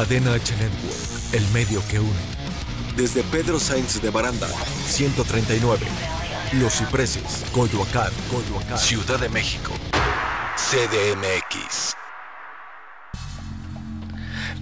[0.00, 2.08] Cadena H Network, el medio que une.
[2.96, 4.48] Desde Pedro Sainz de Baranda,
[4.86, 5.86] 139.
[6.54, 8.78] Los Cipreses, Coyoacán, Coyoacán.
[8.78, 9.72] Ciudad de México.
[10.56, 11.94] CDMX.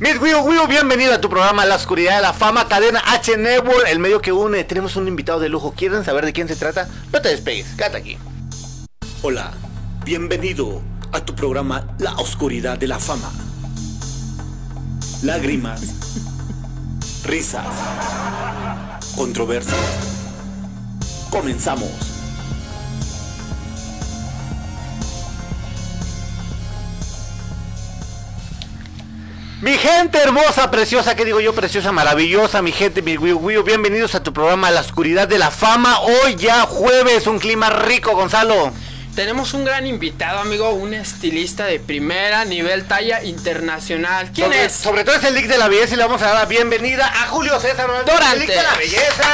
[0.00, 4.00] Miss Wio, bienvenido a tu programa La Oscuridad de la Fama, cadena H Network, el
[4.00, 4.64] medio que une.
[4.64, 5.72] Tenemos un invitado de lujo.
[5.72, 6.88] ¿Quieren saber de quién se trata?
[7.12, 8.18] No te despegues, quédate aquí.
[9.22, 9.52] Hola,
[10.04, 10.82] bienvenido
[11.12, 13.30] a tu programa La Oscuridad de la Fama.
[15.22, 15.80] Lágrimas,
[17.24, 17.66] risas,
[19.16, 19.76] controversias.
[21.28, 21.90] Comenzamos.
[29.60, 31.52] Mi gente hermosa, preciosa, ¿qué digo yo?
[31.52, 35.98] Preciosa, maravillosa, mi gente, mi Wio, bienvenidos a tu programa La Oscuridad de la Fama.
[35.98, 38.72] Hoy ya jueves, un clima rico, Gonzalo.
[39.18, 44.30] Tenemos un gran invitado, amigo, un estilista de primera nivel talla internacional.
[44.32, 44.72] ¿Quién sobre, es?
[44.72, 47.04] Sobre todo es el Lick de la Belleza y le vamos a dar la bienvenida
[47.04, 48.12] a Julio César Dorante.
[48.34, 49.24] el Lick de la Belleza.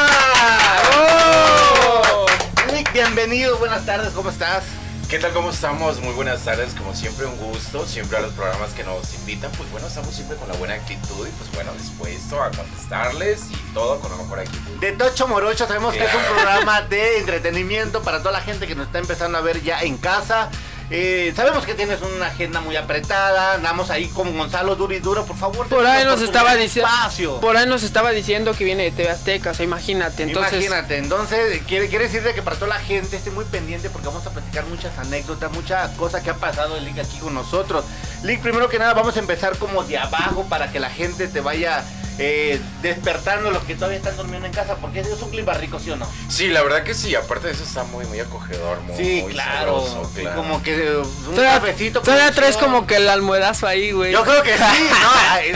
[0.97, 2.27] ¡Oh!
[2.73, 4.65] Lick, bienvenido, buenas tardes, ¿cómo estás?
[5.09, 5.33] ¿Qué tal?
[5.33, 6.01] ¿Cómo estamos?
[6.01, 9.71] Muy buenas tardes, como siempre un gusto, siempre a los programas que nos invitan, pues
[9.71, 14.01] bueno, estamos siempre con la buena actitud y pues bueno, dispuesto a contestarles y todo
[14.01, 14.73] con la mejor actitud.
[14.81, 18.75] De Tocho Morocho sabemos que es un programa de entretenimiento para toda la gente que
[18.75, 20.51] nos está empezando a ver ya en casa.
[20.91, 25.25] Eh, sabemos que tienes una agenda muy apretada, andamos ahí con Gonzalo duro y duro,
[25.25, 25.67] por favor.
[25.69, 27.41] Por ahí nos estaba diciendo.
[27.41, 30.25] Por ahí nos estaba diciendo que viene de TV Azteca, o sea, imagínate.
[30.25, 33.89] Entonces, Imagínate, entonces quiere, quiere decir de que para toda la gente esté muy pendiente
[33.89, 37.35] porque vamos a platicar muchas anécdotas, muchas cosas que ha pasado el Lick aquí con
[37.35, 37.85] nosotros.
[38.23, 41.41] Lick, primero que nada vamos a empezar como de abajo para que la gente te
[41.41, 41.83] vaya
[42.19, 45.91] eh, despertando los que todavía están durmiendo en casa porque es un clima rico, ¿sí
[45.91, 46.07] o no?
[46.29, 49.33] Sí, la verdad que sí, aparte de eso está muy, muy acogedor, muy, Sí, muy
[49.33, 50.37] claro, sabroso, sí, claro.
[50.37, 52.01] como que eh, un todavía, cafecito.
[52.03, 54.13] todavía traes como que el almuedazo ahí, güey.
[54.13, 54.61] Yo creo que sí,
[55.03, 55.09] no,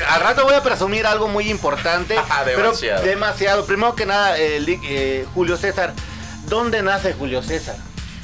[0.09, 2.17] a- al rato voy a presumir algo muy importante.
[2.45, 3.03] pero Demasiado.
[3.05, 3.65] demasiado.
[3.67, 5.93] Primero que nada, eh, eh, Julio César,
[6.47, 7.77] ¿dónde nace Julio César?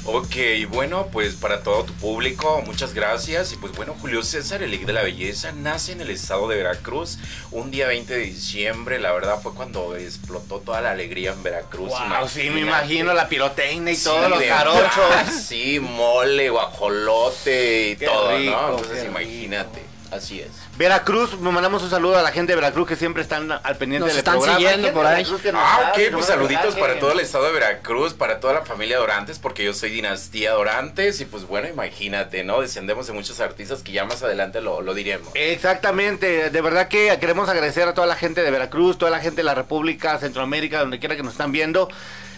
[0.06, 0.36] Ok,
[0.68, 3.54] bueno, pues para todo tu público, muchas gracias.
[3.54, 6.56] Y pues bueno, Julio César, el Lick de la Belleza, nace en el estado de
[6.56, 7.16] Veracruz
[7.50, 9.00] un día 20 de diciembre.
[9.00, 11.88] La verdad fue cuando explotó toda la alegría en Veracruz.
[11.88, 15.34] Wow, sí, me imagino la pirotecnia y Sí, todos los jarochos.
[15.46, 18.78] Sí, mole, guajolote y Qué todo, rico, ¿no?
[18.78, 19.82] Entonces imagínate,
[20.14, 20.48] así es.
[20.76, 24.06] Veracruz, me mandamos un saludo a la gente de Veracruz que siempre están al pendiente
[24.06, 24.58] Nos del están programa.
[24.58, 25.26] siguiendo por de ahí.
[25.54, 28.98] Ah, sabe, ok, pues saluditos para todo el estado de Veracruz, para toda la familia
[28.98, 32.60] Dorantes, porque yo soy dinastía Dorantes y pues bueno, imagínate, ¿no?
[32.60, 35.28] Descendemos de muchos artistas que ya más adelante lo, lo diremos.
[35.34, 39.36] Exactamente, de verdad que queremos agradecer a toda la gente de Veracruz, toda la gente
[39.36, 41.88] de la República, Centroamérica, donde quiera que nos están viendo.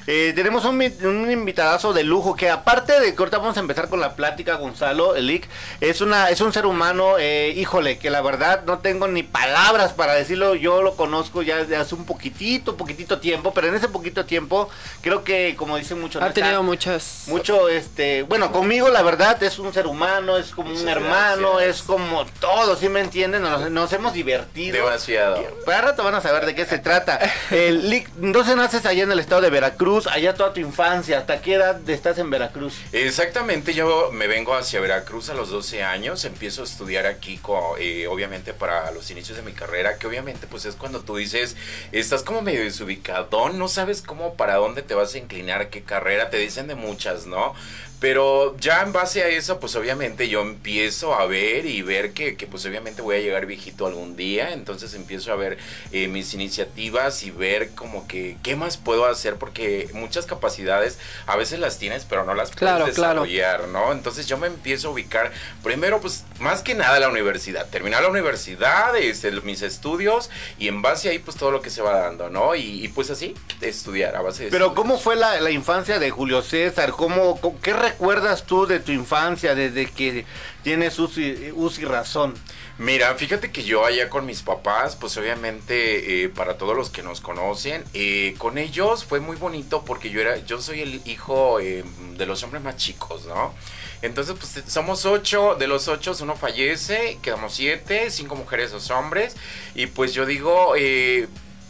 [0.06, 3.88] Eh, tenemos un, un invitadazo de lujo que aparte de que ahorita vamos a empezar
[3.88, 5.48] con la plática, Gonzalo, el Lick,
[5.80, 9.92] es, una, es un ser humano, eh, híjole, que la verdad no tengo ni palabras
[9.92, 13.88] para decirlo, yo lo conozco ya de hace un poquitito, poquitito tiempo, pero en ese
[13.88, 14.68] poquito tiempo
[15.00, 16.22] creo que como dicen muchos...
[16.22, 17.24] ha tenido muchas.
[17.26, 21.76] Mucho, este, bueno, conmigo la verdad es un ser humano, es como un hermano, gracias.
[21.76, 23.42] es como todo, ¿sí me entienden?
[23.42, 24.76] Nos, nos hemos divertido.
[24.76, 25.42] Demasiado.
[25.64, 27.18] Para rato van a saber de qué se trata.
[27.50, 31.40] El, Lick, entonces naces allá en el estado de Veracruz, allá toda tu infancia, ¿hasta
[31.40, 32.74] qué edad estás en Veracruz?
[32.92, 37.40] Exactamente, yo me vengo hacia Veracruz a los 12 años, empiezo a estudiar aquí,
[37.78, 41.56] eh, obviamente para los inicios de mi carrera, que obviamente pues es cuando tú dices,
[41.92, 46.28] estás como medio desubicado, no sabes cómo, para dónde te vas a inclinar, qué carrera,
[46.28, 47.54] te dicen de muchas, ¿no?
[47.98, 52.36] Pero ya en base a eso, pues obviamente yo empiezo a ver y ver que,
[52.36, 55.56] que, pues obviamente voy a llegar viejito algún día, entonces empiezo a ver
[55.92, 61.36] eh, mis iniciativas y ver como que qué más puedo hacer, porque muchas capacidades a
[61.36, 63.22] veces las tienes, pero no las puedes Claro, claro.
[63.22, 63.92] desarrollar, ¿no?
[63.92, 65.32] Entonces yo me empiezo a ubicar,
[65.62, 70.28] primero pues más que nada la universidad, terminar la universidad, este, mis estudios
[70.58, 72.54] y en base ahí pues todo lo que se va dando, ¿no?
[72.54, 74.84] Y, y, pues así, estudiar a base de Pero estudios.
[74.86, 76.90] ¿cómo fue la, la infancia de Julio César?
[76.92, 80.24] ¿Cómo, cómo- ¿Qué recuerdas tú de tu infancia desde que
[80.62, 82.34] tienes uso y, razón?
[82.78, 87.02] Mira, fíjate que yo allá con mis papás, pues obviamente eh, para todos los que
[87.02, 91.60] nos conocen, eh, con ellos fue muy bonito porque yo era, yo soy el hijo
[91.60, 91.84] eh,
[92.16, 93.54] de los hombres más chicos, ¿no?
[94.02, 99.36] Entonces, pues somos ocho, de los ocho uno fallece, quedamos siete, cinco mujeres, dos hombres,
[99.74, 100.74] y pues yo digo,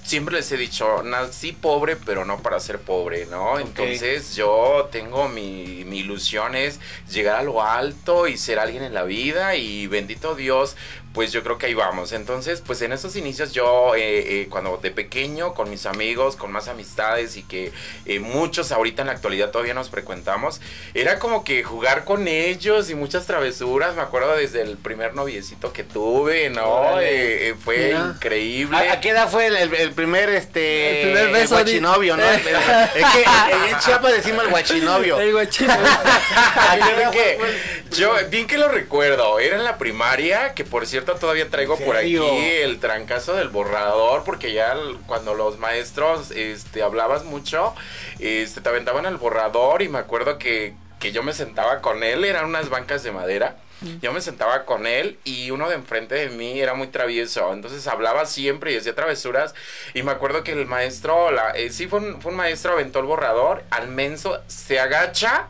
[0.06, 3.58] siempre les he dicho, nací pobre, pero no para ser pobre, ¿no?
[3.58, 6.79] Entonces yo tengo mi, mi ilusión es
[7.11, 10.76] llegar a lo alto y ser alguien en la vida y bendito Dios,
[11.17, 12.12] pues yo creo que ahí vamos.
[12.12, 16.52] Entonces, pues en esos inicios yo, eh, eh, cuando de pequeño, con mis amigos, con
[16.52, 17.73] más amistades y que
[18.05, 20.61] eh, muchos ahorita en la actualidad todavía nos frecuentamos,
[20.93, 23.97] era como que jugar con ellos y muchas travesuras.
[23.97, 26.97] Me acuerdo desde el primer noviecito que tuve, ¿no?
[27.64, 28.76] fue increíble.
[28.76, 32.22] ¿A, qué edad fue el, primer, este, el primer beso guachinovio, no?
[32.22, 33.25] es que
[33.70, 35.19] en Chiapas decimos el guachinovio.
[35.19, 35.87] El guachinovio.
[37.90, 41.96] yo, bien que lo recuerdo, era en la primaria, que por cierto todavía traigo por
[41.96, 44.76] aquí el trancazo del borrador, porque ya
[45.06, 47.75] cuando los maestros este, hablabas mucho,
[48.20, 52.25] este, te aventaban el borrador y me acuerdo que, que yo me sentaba con él,
[52.25, 53.56] eran unas bancas de madera.
[54.00, 57.87] Yo me sentaba con él y uno de enfrente de mí era muy travieso, entonces
[57.87, 59.55] hablaba siempre y hacía travesuras
[59.94, 63.00] y me acuerdo que el maestro, la, eh, sí fue un, fue un maestro, aventó
[63.00, 65.49] el borrador, al menso se agacha,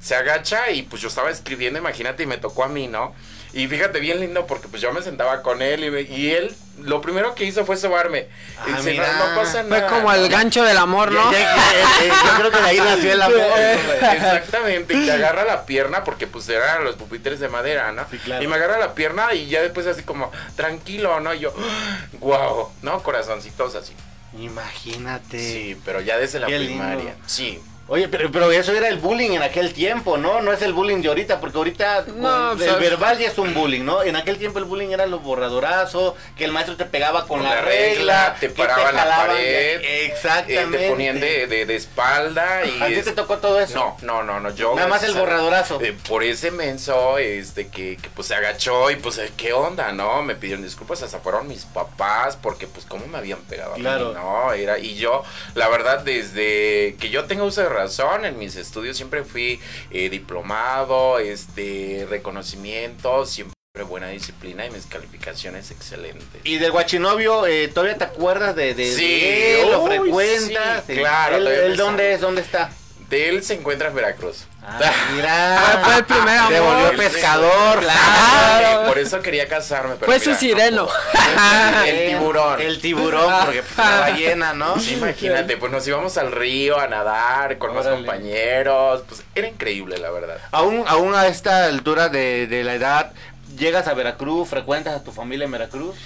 [0.00, 3.14] se agacha y pues yo estaba escribiendo, imagínate, y me tocó a mí, ¿no?
[3.52, 7.34] Y fíjate, bien lindo porque pues yo me sentaba con él y, él lo primero
[7.34, 8.26] que hizo fue sobarme.
[8.58, 9.06] Ah, y mira.
[9.18, 9.88] No, pasa nada.
[9.88, 11.30] Fue como el gancho del amor, ¿no?
[11.30, 13.36] yo creo que de ahí nació el amor.
[14.12, 18.06] Exactamente, y te agarra la pierna porque pues eran los pupitres de madera, ¿no?
[18.40, 21.34] Y me agarra la pierna y ya después así como, tranquilo, ¿no?
[21.34, 21.54] Y yo,
[22.20, 23.02] wow, ¿no?
[23.02, 23.94] Corazoncitos así.
[24.38, 25.38] Imagínate.
[25.38, 27.16] Sí, pero ya desde la primaria.
[27.26, 27.60] Sí.
[27.90, 30.42] Oye, pero, pero eso era el bullying en aquel tiempo, ¿no?
[30.42, 33.82] No es el bullying de ahorita, porque ahorita no, el verbal ya es un bullying,
[33.82, 34.02] ¿no?
[34.02, 37.62] En aquel tiempo el bullying era los borradorazos, que el maestro te pegaba con, la,
[37.62, 40.76] regla, te paraban la pared, exactamente.
[40.76, 42.82] Eh, te ponían de, de, espalda y...
[42.82, 43.96] ¿A ti te tocó todo eso?
[44.02, 44.74] No, no, no, no yo...
[44.74, 45.80] Nada más el borradorazo.
[45.80, 49.92] Eh, por ese menso, este, que, que, pues se agachó y pues, eh, ¿qué onda,
[49.92, 50.22] no?
[50.22, 53.82] Me pidieron disculpas, hasta fueron mis papás, porque pues cómo me habían pegado a mí,
[53.82, 54.52] ¿no?
[54.52, 55.22] Era, y yo,
[55.54, 58.24] la verdad, desde que yo tengo uso de razón.
[58.24, 59.60] En mis estudios siempre fui
[59.90, 66.40] eh, diplomado, este, reconocimiento, siempre buena disciplina y mis calificaciones excelentes.
[66.44, 70.84] ¿Y del guachinovio, eh, todavía te acuerdas de, de, sí, ¿Lo frecuentas?
[70.86, 71.36] claro.
[71.36, 72.20] ¿El, dónde es?
[72.20, 72.70] ¿Dónde está?
[73.08, 74.44] De él se encuentra en Veracruz.
[74.62, 74.78] Ah,
[75.14, 76.52] mira, ah, fue el primer amor.
[76.52, 78.86] Se volvió pescador, claro.
[78.86, 79.96] Por eso quería casarme.
[79.96, 80.88] fue su sireno.
[81.86, 82.60] el tiburón.
[82.60, 84.74] El tiburón, porque pues, la ballena, ¿no?
[84.76, 89.02] imagínate, pues nos íbamos al río a nadar con los compañeros.
[89.08, 90.38] Pues era increíble, la verdad.
[90.50, 93.12] Aún, aún a esta altura de, de la edad,
[93.56, 94.50] ¿llegas a Veracruz?
[94.50, 95.96] ¿Frecuentas a tu familia en Veracruz?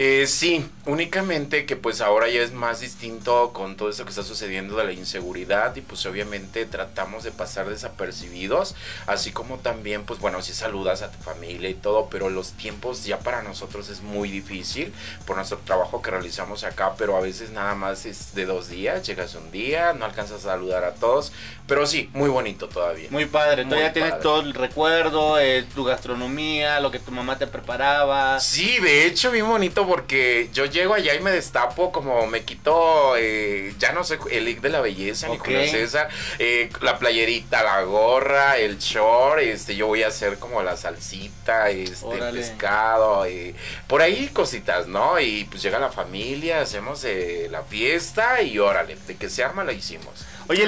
[0.00, 4.22] Eh, sí, únicamente que pues ahora ya es más distinto con todo esto que está
[4.22, 8.76] sucediendo de la inseguridad y pues obviamente tratamos de pasar desapercibidos,
[9.08, 13.06] así como también pues bueno, si saludas a tu familia y todo, pero los tiempos
[13.06, 14.92] ya para nosotros es muy difícil
[15.26, 19.04] por nuestro trabajo que realizamos acá, pero a veces nada más es de dos días,
[19.04, 21.32] llegas un día, no alcanzas a saludar a todos,
[21.66, 23.08] pero sí, muy bonito todavía.
[23.10, 27.48] Muy padre, todavía tienes todo el recuerdo, eh, tu gastronomía, lo que tu mamá te
[27.48, 28.38] preparaba.
[28.38, 33.16] Sí, de hecho, bien bonito porque yo llego allá y me destapo, como me quito,
[33.16, 36.08] eh, ya no sé, el lick de la belleza, ni con César,
[36.38, 41.70] eh, la playerita, la gorra, el short, este, yo voy a hacer como la salsita,
[41.70, 43.54] este, el pescado, eh,
[43.86, 45.18] por ahí cositas, ¿no?
[45.18, 47.04] Y pues llega la familia, hacemos
[47.50, 50.26] la fiesta y órale, de que se arma la hicimos.
[50.48, 50.64] Oye,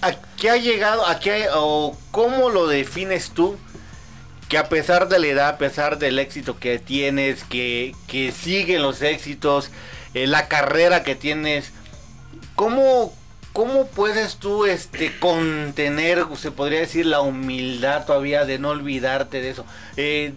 [0.00, 3.58] ah, ¿a qué ha llegado, a qué, o cómo lo defines tú?
[4.50, 8.82] Que a pesar de la edad, a pesar del éxito que tienes, que, que siguen
[8.82, 9.70] los éxitos,
[10.12, 11.70] eh, la carrera que tienes,
[12.56, 13.14] ¿cómo,
[13.52, 19.50] ¿cómo puedes tú este, contener, se podría decir, la humildad todavía de no olvidarte de
[19.50, 19.64] eso?
[19.96, 20.34] Eh,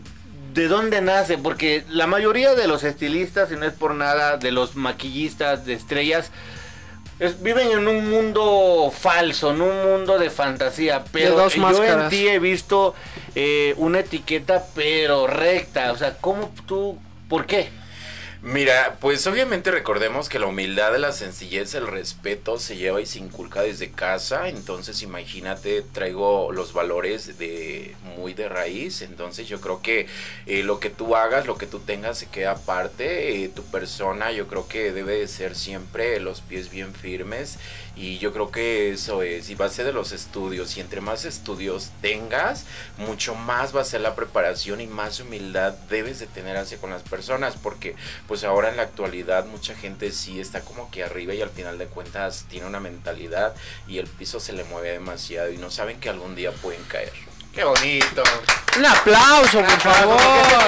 [0.53, 1.39] ¿De dónde nace?
[1.39, 5.74] Porque la mayoría de los estilistas, y no es por nada, de los maquillistas de
[5.74, 6.29] estrellas,
[7.41, 11.03] viven en un mundo falso, en un mundo de fantasía.
[11.12, 12.96] Pero yo en ti he visto
[13.36, 15.91] eh, una etiqueta, pero recta.
[15.91, 16.98] O sea, ¿cómo tú,
[17.29, 17.70] por qué?
[18.45, 23.19] Mira, pues obviamente recordemos que la humildad, la sencillez, el respeto se lleva y se
[23.19, 29.81] inculca desde casa, entonces imagínate, traigo los valores de muy de raíz, entonces yo creo
[29.81, 30.07] que
[30.45, 34.33] eh, lo que tú hagas, lo que tú tengas se queda aparte, eh, tu persona
[34.33, 37.59] yo creo que debe de ser siempre los pies bien firmes
[37.95, 41.91] y yo creo que eso es, y ser de los estudios, y entre más estudios
[42.01, 42.65] tengas,
[42.97, 46.89] mucho más va a ser la preparación y más humildad debes de tener hacia con
[46.89, 47.95] las personas, porque
[48.27, 51.77] pues ahora en la actualidad mucha gente sí está como que arriba y al final
[51.77, 53.55] de cuentas tiene una mentalidad
[53.88, 57.32] y el piso se le mueve demasiado y no saben que algún día pueden caer.
[57.53, 58.24] Qué bonito.
[58.75, 60.17] Un aplauso, por favor.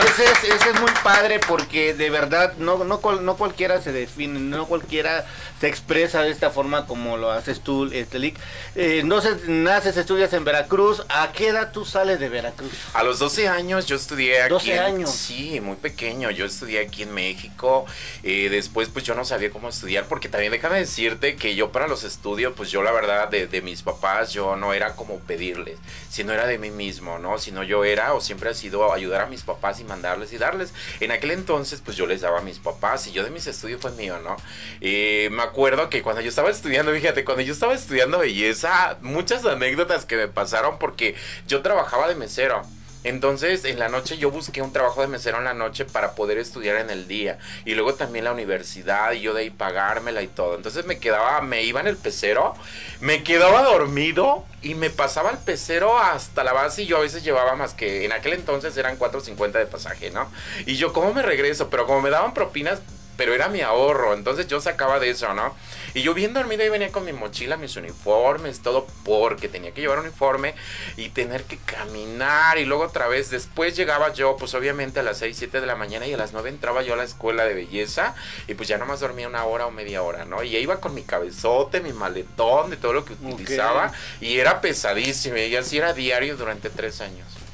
[0.07, 3.91] Ese es, ese es muy padre porque de verdad no, no, cual- no cualquiera se
[3.91, 5.25] define, no cualquiera
[5.59, 8.37] se expresa de esta forma como lo haces tú, este Lick.
[8.75, 11.03] Eh, entonces, naces, estudias en Veracruz.
[11.09, 12.69] ¿A qué edad tú sales de Veracruz?
[12.93, 14.49] A los 12 años yo estudié aquí.
[14.53, 15.09] 12 en- años.
[15.09, 16.29] Sí, muy pequeño.
[16.29, 17.87] Yo estudié aquí en México.
[18.21, 21.87] Eh, después, pues yo no sabía cómo estudiar, porque también déjame decirte que yo para
[21.87, 25.79] los estudios, pues yo la verdad de, de mis papás, yo no era como pedirles,
[26.11, 27.37] sino era de mí mismo, ¿no?
[27.39, 30.73] Sino yo era o siempre ha sido ayudar a mis papás y mandarles y darles.
[30.99, 33.81] En aquel entonces, pues yo les daba a mis papás y yo de mis estudios
[33.81, 34.37] fue mío, ¿no?
[34.81, 39.45] Eh, me acuerdo que cuando yo estaba estudiando, fíjate, cuando yo estaba estudiando belleza, muchas
[39.45, 41.15] anécdotas que me pasaron porque
[41.47, 42.61] yo trabajaba de mesero.
[43.05, 46.39] Entonces, en la noche yo busqué un trabajo de mesero en la noche para poder
[46.39, 47.37] estudiar en el día.
[47.63, 50.55] Y luego también la universidad y yo de ahí pagármela y todo.
[50.55, 52.55] Entonces me quedaba, me iba en el pecero,
[53.01, 57.23] me quedaba dormido y me pasaba el pecero hasta la base y yo a veces
[57.23, 60.27] llevaba más que, en aquel entonces eran 4.50 de pasaje, ¿no?
[60.65, 61.69] Y yo, ¿cómo me regreso?
[61.69, 62.81] Pero como me daban propinas,
[63.17, 65.55] pero era mi ahorro, entonces yo sacaba de eso, ¿no?
[65.93, 69.81] Y yo bien dormido y venía con mi mochila, mis uniformes, todo porque tenía que
[69.81, 70.55] llevar uniforme
[70.97, 75.19] y tener que caminar y luego otra vez, después llegaba yo pues obviamente a las
[75.19, 77.53] 6, 7 de la mañana y a las 9 entraba yo a la escuela de
[77.53, 78.15] belleza
[78.47, 80.43] y pues ya nomás dormía una hora o media hora, ¿no?
[80.43, 85.37] Y iba con mi cabezote, mi maletón, de todo lo que utilizaba y era pesadísimo
[85.37, 87.44] y así era diario durante tres años.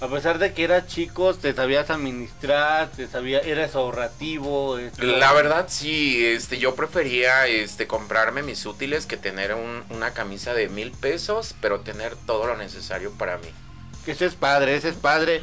[0.00, 4.78] A pesar de que eras chico, te sabías administrar, te sabías, eras ahorrativo.
[4.78, 10.12] este, La verdad sí, este, yo prefería este, comprarme mis útiles que tener un- una
[10.14, 13.48] camisa de mil pesos, pero tener todo lo necesario para mí.
[14.06, 15.42] Ese es padre, ese es padre.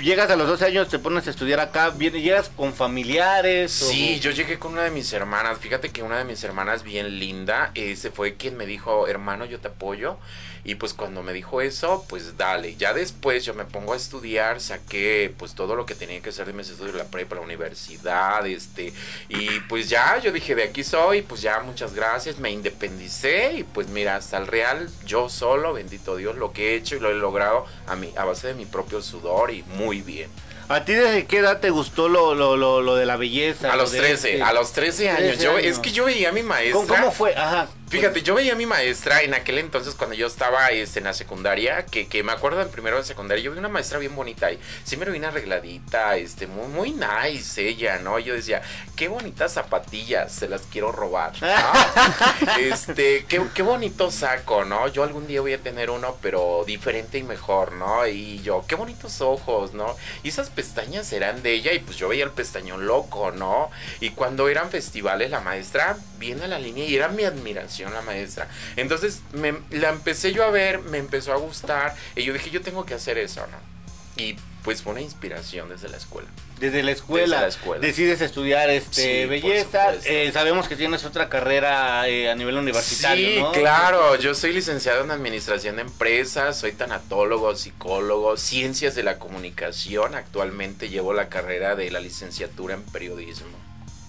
[0.00, 3.80] Llegas a los 12 años, te pones a estudiar acá, vienes, llegas con familiares.
[3.80, 5.58] o- Sí, yo llegué con una de mis hermanas.
[5.60, 9.60] Fíjate que una de mis hermanas bien linda, ese fue quien me dijo, hermano, yo
[9.60, 10.18] te apoyo.
[10.66, 12.74] Y pues cuando me dijo eso, pues dale.
[12.76, 16.46] Ya después yo me pongo a estudiar, saqué pues todo lo que tenía que hacer
[16.46, 18.92] de mis estudios, la prepa, la universidad, este.
[19.28, 22.38] Y pues ya, yo dije, de aquí soy, pues ya, muchas gracias.
[22.38, 26.76] Me independicé y pues mira, hasta el real, yo solo, bendito Dios, lo que he
[26.76, 30.00] hecho y lo he logrado a, mí, a base de mi propio sudor y muy
[30.00, 30.30] bien.
[30.68, 33.70] ¿A ti desde qué edad te gustó lo, lo, lo, lo de la belleza?
[33.70, 35.36] A lo los de 13, este- a los 13 años.
[35.36, 36.72] 13 Yo, es que yo veía a mi maestra.
[36.80, 37.34] ¿Cómo, cómo fue?
[37.36, 37.68] Ajá.
[37.94, 41.14] Fíjate, yo veía a mi maestra en aquel entonces cuando yo estaba este, en la
[41.14, 44.50] secundaria, que, que me acuerdo en primero de secundaria, yo vi una maestra bien bonita
[44.50, 44.58] y
[44.90, 48.18] vi una arregladita, este, muy, muy nice ella, ¿no?
[48.18, 48.62] Yo decía,
[48.96, 51.34] qué bonitas zapatillas, se las quiero robar.
[51.40, 52.52] ¿no?
[52.58, 54.88] este, qué, qué bonito saco, ¿no?
[54.88, 58.08] Yo algún día voy a tener uno, pero diferente y mejor, ¿no?
[58.08, 59.94] Y yo, qué bonitos ojos, ¿no?
[60.24, 63.70] Y esas pestañas eran de ella y pues yo veía el pestañón loco, ¿no?
[64.00, 68.02] Y cuando eran festivales, la maestra viene a la línea y era mi admiración la
[68.02, 68.48] maestra.
[68.76, 72.62] Entonces me, la empecé yo a ver, me empezó a gustar y yo dije, yo
[72.62, 73.74] tengo que hacer eso, ¿no?
[74.22, 76.28] Y pues fue una inspiración desde la escuela.
[76.58, 77.86] Desde la escuela, Desde la escuela.
[77.86, 79.92] decides estudiar este Sí, belleza.
[80.04, 83.52] Eh, sabemos que tienes otra carrera eh, a nivel universitario, Sí, ¿no?
[83.52, 84.14] claro.
[84.16, 90.14] Yo soy licenciado en Administración de Empresas, soy tanatólogo, psicólogo, Ciencias de la Comunicación.
[90.14, 93.58] Actualmente llevo la carrera de la licenciatura en Periodismo.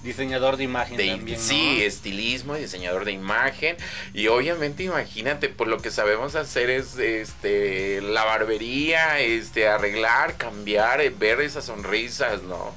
[0.06, 1.44] Diseñador de imagen De- también, ¿no?
[1.44, 3.76] sí, estilismo y diseñador de imagen.
[4.14, 11.02] Y obviamente, imagínate, pues lo que sabemos hacer es este la barbería, este, arreglar, cambiar,
[11.02, 12.74] eh, ver esas sonrisas, ¿no?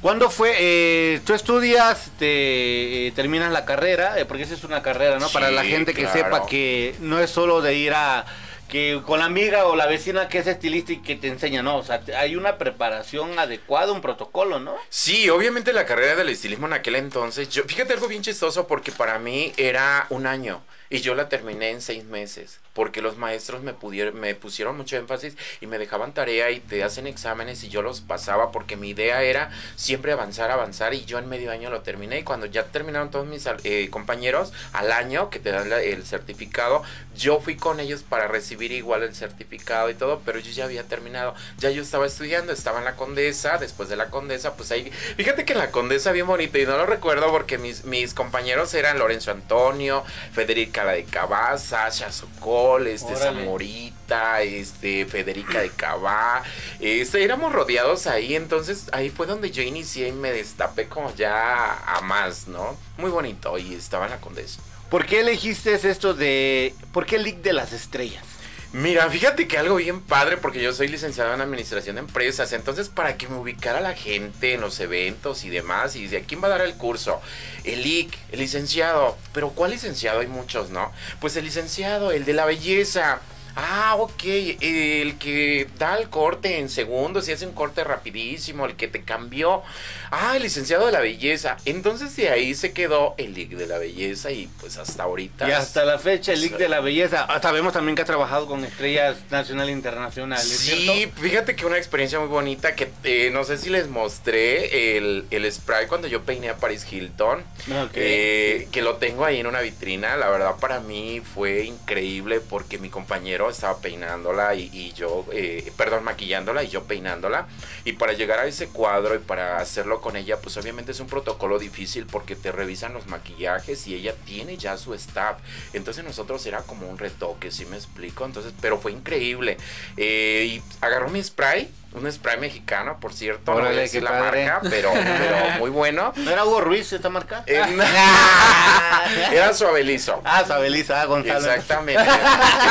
[0.00, 0.54] ¿Cuándo fue?
[0.58, 5.28] eh, tú estudias, te eh, terminas la carrera, eh, porque esa es una carrera, ¿no?
[5.28, 6.16] Para la gente que claro.
[6.18, 8.24] sepa que no es solo de ir a
[8.70, 11.76] que con la amiga o la vecina que es estilista y que te enseña, no,
[11.76, 14.76] o sea, hay una preparación adecuada, un protocolo, ¿no?
[14.88, 18.92] Sí, obviamente la carrera del estilismo en aquel entonces, yo, fíjate algo bien chistoso porque
[18.92, 23.62] para mí era un año y yo la terminé en seis meses porque los maestros
[23.62, 27.68] me pudieron, me pusieron mucho énfasis y me dejaban tarea y te hacen exámenes y
[27.68, 31.70] yo los pasaba porque mi idea era siempre avanzar, avanzar y yo en medio año
[31.70, 32.20] lo terminé.
[32.20, 36.82] Y cuando ya terminaron todos mis eh, compañeros al año que te dan el certificado,
[37.14, 40.84] yo fui con ellos para recibir igual el certificado y todo, pero yo ya había
[40.84, 44.90] terminado, ya yo estaba estudiando, estaba en la Condesa, después de la Condesa, pues ahí,
[45.16, 48.98] fíjate que la Condesa bien bonito y no lo recuerdo porque mis, mis compañeros eran
[48.98, 53.40] Lorenzo Antonio, Federica la de Cabá, Sasha Sokol, este Órale.
[53.40, 56.42] Zamorita, este Federica de Cabá,
[56.78, 61.78] este, éramos rodeados ahí, entonces ahí fue donde yo inicié y me destapé como ya
[61.86, 62.76] a más, ¿no?
[62.98, 64.60] Muy bonito y estaba en la Condesa.
[64.90, 66.74] ¿Por qué elegiste esto de...
[66.92, 68.24] ¿Por qué el League de las Estrellas?
[68.72, 72.88] Mira, fíjate que algo bien padre porque yo soy licenciado en administración de empresas, entonces
[72.88, 76.46] para que me ubicara la gente en los eventos y demás, y de quién va
[76.46, 77.20] a dar el curso,
[77.64, 80.20] el IC, el licenciado, pero ¿cuál licenciado?
[80.20, 80.92] Hay muchos, ¿no?
[81.20, 83.20] Pues el licenciado, el de la belleza.
[83.56, 84.22] Ah, ok.
[84.60, 89.02] El que da el corte en segundos y hace un corte rapidísimo, el que te
[89.02, 89.62] cambió.
[90.10, 91.56] Ah, el licenciado de la belleza.
[91.64, 95.48] Entonces de ahí se quedó el League de la belleza y pues hasta ahorita.
[95.48, 97.26] Y hasta la fecha, el League de la Belleza.
[97.28, 100.46] Ah, Sabemos también que ha trabajado con estrellas nacional e internacionales.
[100.46, 105.26] Sí, fíjate que una experiencia muy bonita que eh, no sé si les mostré el,
[105.30, 107.40] el spray cuando yo peiné a Paris Hilton.
[107.40, 107.92] Ok.
[107.94, 110.16] Eh, que lo tengo ahí en una vitrina.
[110.16, 116.04] La verdad para mí fue increíble porque mi compañero estaba peinándola y, yo, eh, perdón,
[116.04, 117.46] maquillándola y yo peinándola.
[117.84, 121.06] Y para llegar a ese cuadro y para hacerlo con ella, pues obviamente es un
[121.06, 125.38] protocolo difícil porque te revisan los maquillajes y ella tiene ya su staff.
[125.72, 128.24] Entonces nosotros era como un retoque, si me explico.
[128.24, 129.56] Entonces, pero fue increíble.
[129.96, 131.70] Eh, y agarró mi spray.
[131.92, 134.46] Un spray mexicano, por cierto, no voy a decir la padre.
[134.46, 136.12] marca, pero, pero muy bueno.
[136.16, 137.42] ¿No era Hugo Ruiz esta marca?
[139.32, 140.20] Era suavelizo.
[140.24, 141.38] Ah, Sabelisa, ah, Gonzalo.
[141.38, 142.04] Exactamente.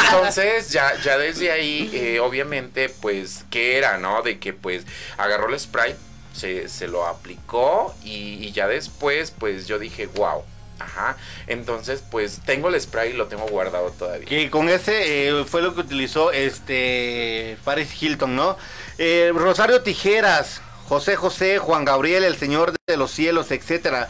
[0.05, 4.21] Entonces, ya, ya desde ahí, eh, obviamente, pues, ¿qué era, no?
[4.21, 4.85] De que, pues,
[5.17, 5.95] agarró el spray,
[6.33, 10.43] se, se lo aplicó y, y ya después, pues, yo dije, wow.
[10.79, 11.17] Ajá.
[11.47, 14.25] Entonces, pues, tengo el spray y lo tengo guardado todavía.
[14.25, 18.57] Que con ese eh, fue lo que utilizó este Paris Hilton, ¿no?
[19.01, 24.09] Eh, Rosario Tijeras, José José, Juan Gabriel, el Señor de los Cielos, etcétera.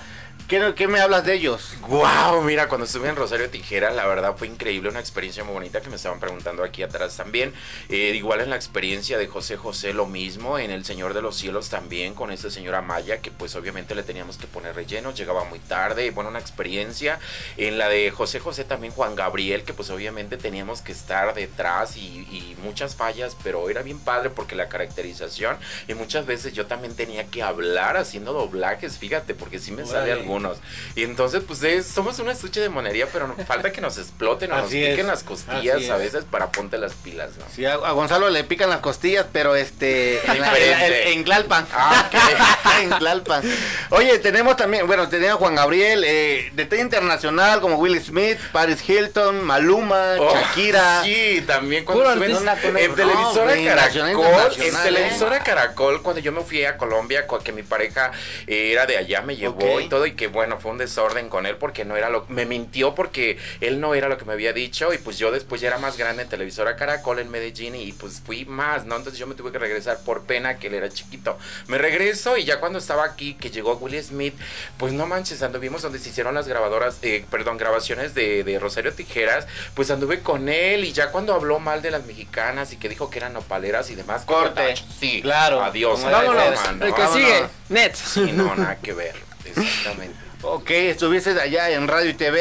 [0.50, 1.76] ¿Qué, qué me hablas de ellos?
[1.90, 5.80] Wow, mira, cuando estuve en Rosario Tijeras, la verdad fue increíble, una experiencia muy bonita
[5.80, 7.54] que me estaban preguntando aquí atrás también.
[7.88, 11.38] Eh, igual en la experiencia de José José lo mismo, en El Señor de los
[11.38, 15.44] Cielos también, con esta señora Maya, que pues obviamente le teníamos que poner relleno, llegaba
[15.44, 17.20] muy tarde, y bueno, una experiencia.
[17.56, 21.96] En la de José José también Juan Gabriel, que pues obviamente teníamos que estar detrás
[21.96, 26.66] y, y muchas fallas, pero era bien padre porque la caracterización y muchas veces yo
[26.66, 30.39] también tenía que hablar haciendo doblajes, fíjate, porque sí me sale Órale.
[30.40, 30.58] Algunos.
[30.96, 34.58] Y entonces, pues es- somos un estuche de monería, pero falta que nos exploten o
[34.58, 36.02] nos piquen es, las costillas así a es.
[36.02, 37.46] veces para ponte las pilas, ¿no?
[37.54, 40.20] Sí, a, a Gonzalo le pican las costillas, pero este.
[40.32, 41.68] En, la- en- en Tlalpan.
[41.74, 42.10] Ah,
[42.82, 43.44] en Tlalpan.
[43.92, 48.38] Oye, tenemos también, bueno, tenía a Juan Gabriel, eh, de talla internacional como Will Smith,
[48.52, 51.02] Paris Hilton, Maluma, Oh, Shakira.
[51.04, 52.80] Sí, también cuando Puro estuve en, artista.
[52.80, 55.42] en No, televisora nacional, Caracol, en televisora ¿eh?
[55.44, 58.12] Caracol, cuando yo me fui a Colombia, que mi pareja
[58.48, 61.46] eh, era de allá, me llevó y todo, y que bueno, fue un desorden con
[61.46, 64.54] él porque no era lo me mintió porque él no era lo que me había
[64.54, 67.92] dicho, y pues yo después ya era más grande en televisora Caracol en Medellín, y
[67.94, 68.96] pues fui más, ¿no?
[68.96, 71.38] Entonces yo me tuve que regresar por pena que él era chiquito.
[71.68, 74.36] Me regreso y ya cuando estaba aquí, que llegó Will Smith,
[74.78, 78.94] pues no manches, anduvimos donde se hicieron las grabadoras, eh, perdón, grabaciones de, de Rosario
[78.94, 82.90] Tijeras, pues anduve con él y ya cuando habló mal de las mexicanas y que
[82.90, 84.76] dijo que eran nopaleras y demás, Corte.
[85.00, 85.62] Sí, Claro.
[85.62, 86.04] Adiós.
[86.04, 86.60] Vámonos.
[86.82, 87.46] El que sigue.
[87.70, 88.00] Nets.
[88.00, 89.29] Sí, no, nada que ver.
[89.46, 90.16] Exactamente.
[90.42, 92.40] Ok, estuviste allá en Radio y TV,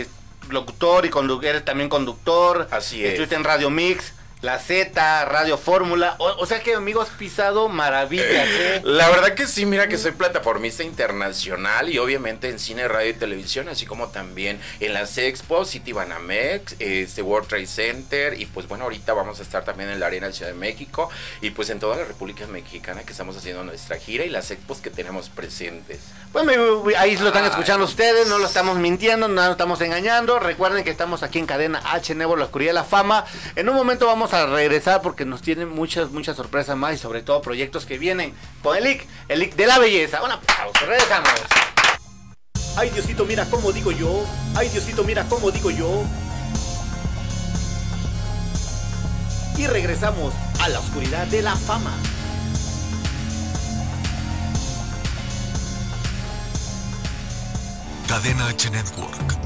[0.00, 0.06] eh,
[0.50, 2.68] locutor y condu- eres también conductor.
[2.70, 3.10] Así es.
[3.10, 6.16] Estuviste en Radio Mix, La Z, Radio Fórmula.
[6.18, 8.80] O, o sea que, amigo, has pisado maravillas, ¿eh?
[8.82, 13.14] La verdad que sí, mira que soy plataformista internacional y obviamente en cine, radio y
[13.14, 18.66] televisión, así como también en las expos, City Banamex, este World Trade Center y pues
[18.66, 21.08] bueno, ahorita vamos a estar también en la Arena Ciudad de México
[21.40, 24.78] y pues en toda la República Mexicana que estamos haciendo nuestra gira y las expos
[24.78, 26.00] que tenemos presentes.
[26.32, 27.50] Bueno, mi- ahí lo están Ay.
[27.50, 30.40] escuchando ustedes, no lo estamos mintiendo, no lo estamos engañando.
[30.40, 33.24] Recuerden que estamos aquí en cadena H Nebo, la oscuridad de la fama.
[33.54, 37.22] En un momento vamos a regresar porque nos tienen muchas, muchas sorpresas más y sobre
[37.22, 40.22] todo proyectos que vienen con el IC, el IC de la belleza.
[40.22, 41.30] Una pausa, regresamos.
[42.76, 44.24] Ay Diosito, mira cómo digo yo.
[44.54, 46.04] Ay Diosito, mira cómo digo yo.
[49.58, 51.92] Y regresamos a la oscuridad de la fama.
[58.08, 59.38] Cadena H Network.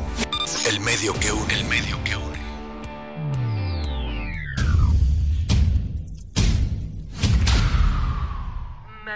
[0.68, 1.54] El medio que une.
[1.54, 2.35] El medio que une.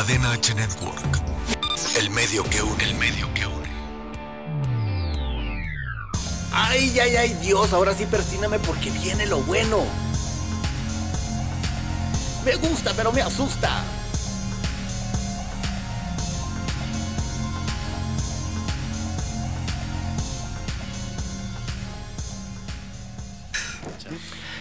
[0.00, 1.20] Cadena H Network.
[1.98, 2.84] El medio que une.
[2.84, 3.68] El medio que une.
[6.54, 9.84] Ay, ay, ay, Dios, ahora sí persíname porque viene lo bueno.
[12.46, 13.84] Me gusta, pero me asusta.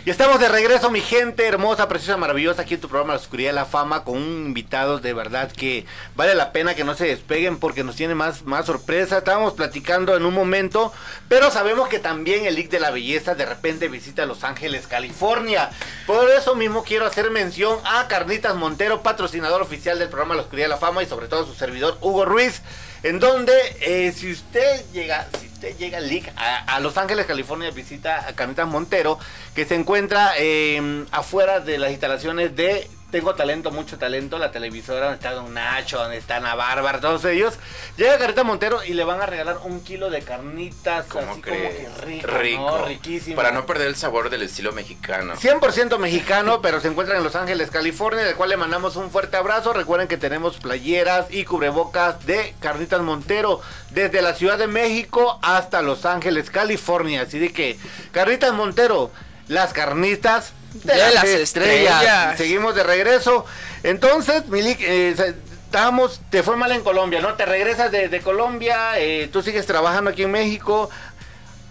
[0.09, 3.53] Estamos de regreso, mi gente hermosa, preciosa, maravillosa, aquí en tu programa La Oscuridad de
[3.53, 7.59] la Fama, con un invitados de verdad que vale la pena que no se despeguen
[7.59, 9.19] porque nos tiene más, más sorpresa.
[9.19, 10.91] Estábamos platicando en un momento,
[11.27, 15.69] pero sabemos que también el League de la Belleza de repente visita Los Ángeles, California.
[16.07, 20.65] Por eso mismo quiero hacer mención a Carnitas Montero, patrocinador oficial del programa La Oscuridad
[20.65, 22.63] de la Fama y sobre todo su servidor Hugo Ruiz.
[23.03, 28.25] En donde, eh, si usted llega, si usted llega al a, Los Ángeles, California, visita
[28.29, 29.19] a Carnitas Montero,
[29.53, 35.05] que se encuentra eh, afuera de las instalaciones de Tengo Talento, Mucho Talento, la televisora
[35.05, 37.55] donde está Don Nacho, donde está Ana Bárbara, todos ellos.
[37.97, 41.87] Llega Carnitas Montero y le van a regalar un kilo de carnitas, ¿Cómo así crees?
[41.87, 42.61] como que rico, Rico.
[42.77, 42.85] ¿no?
[42.85, 43.35] riquísimo.
[43.35, 45.33] Para no perder el sabor del estilo mexicano.
[45.33, 49.37] 100% mexicano, pero se encuentran en Los Ángeles, California, del cual le mandamos un fuerte
[49.37, 49.73] abrazo.
[49.73, 55.81] Recuerden que tenemos playeras y cubrebocas de Carnitas Montero desde la Ciudad de México hasta
[55.81, 57.23] Los Ángeles, California.
[57.23, 57.79] Así de que,
[58.11, 59.09] Carnitas Montero,
[59.47, 61.93] las carnitas de, De las, las estrellas.
[62.01, 62.37] estrellas.
[62.37, 63.45] Seguimos de regreso.
[63.83, 65.15] Entonces, Milik, eh,
[65.65, 67.35] estábamos, te fue mal en Colombia, ¿no?
[67.35, 70.89] Te regresas de, de Colombia, eh, tú sigues trabajando aquí en México.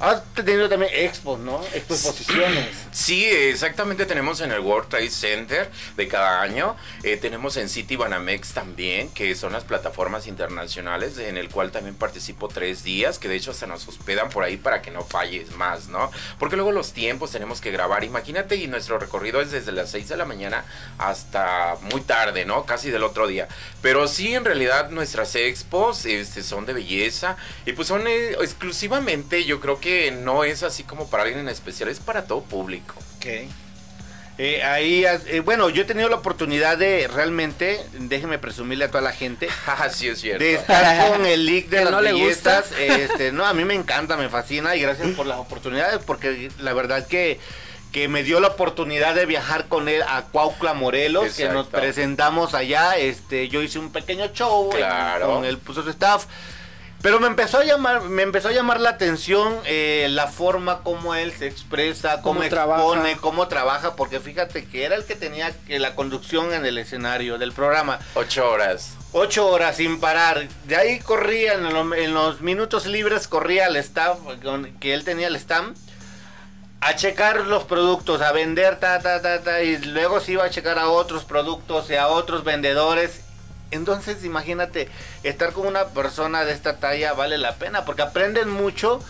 [0.01, 1.61] Has tenido también expos, ¿no?
[1.75, 2.69] Exposiciones.
[2.99, 6.75] Sí, exactamente tenemos en el World Trade Center de cada año.
[7.05, 11.95] Eh, tenemos en City Banamex también, que son las plataformas internacionales, en el cual también
[11.95, 15.55] participo tres días, que de hecho hasta nos hospedan por ahí para que no falles
[15.55, 16.11] más, ¿no?
[16.39, 18.05] Porque luego los tiempos tenemos que grabar.
[18.05, 20.65] Imagínate, y nuestro recorrido es desde las 6 de la mañana
[20.99, 22.65] hasta muy tarde, ¿no?
[22.67, 23.49] Casi del otro día.
[23.81, 29.45] Pero sí, en realidad nuestras expos este, son de belleza y pues son eh, exclusivamente,
[29.45, 29.88] yo creo que
[30.23, 32.95] no es así como para alguien en especial, es para todo público.
[33.17, 33.27] Ok.
[34.41, 39.01] Eh, ahí, eh, bueno, yo he tenido la oportunidad de realmente, déjeme presumirle a toda
[39.03, 40.45] la gente, Ah, sí, es cierto.
[40.45, 42.61] de estar con el League de ¿Que las no le gusta?
[42.61, 42.79] bellezas.
[43.11, 46.73] Este, no, a mí me encanta, me fascina y gracias por las oportunidades, porque la
[46.73, 47.41] verdad que,
[47.91, 51.79] que me dio la oportunidad de viajar con él a Cuautla, Morelos, que nos Exacto.
[51.81, 52.97] presentamos allá.
[52.97, 55.35] Este, yo hice un pequeño show en- Claro.
[55.35, 56.27] con él puso su staff.
[57.01, 61.15] Pero me empezó a llamar, me empezó a llamar la atención eh, la forma como
[61.15, 62.83] él se expresa, cómo, Cómo trabaja.
[62.83, 66.77] expone, cómo trabaja, porque fíjate que era el que tenía que la conducción en el
[66.77, 68.01] escenario del programa.
[68.15, 68.95] Ocho horas.
[69.13, 70.49] Ocho horas sin parar.
[70.65, 74.19] De ahí corría, en, lo- en los minutos libres, corría al staff,
[74.81, 75.77] que él tenía el stand,
[76.81, 80.51] a checar los productos, a vender, ta, ta, ta, ta, y luego se iba a
[80.51, 83.21] checar a otros productos y a otros vendedores.
[83.71, 84.89] Entonces, imagínate,
[85.23, 89.01] estar con una persona de esta talla vale la pena, porque aprenden mucho.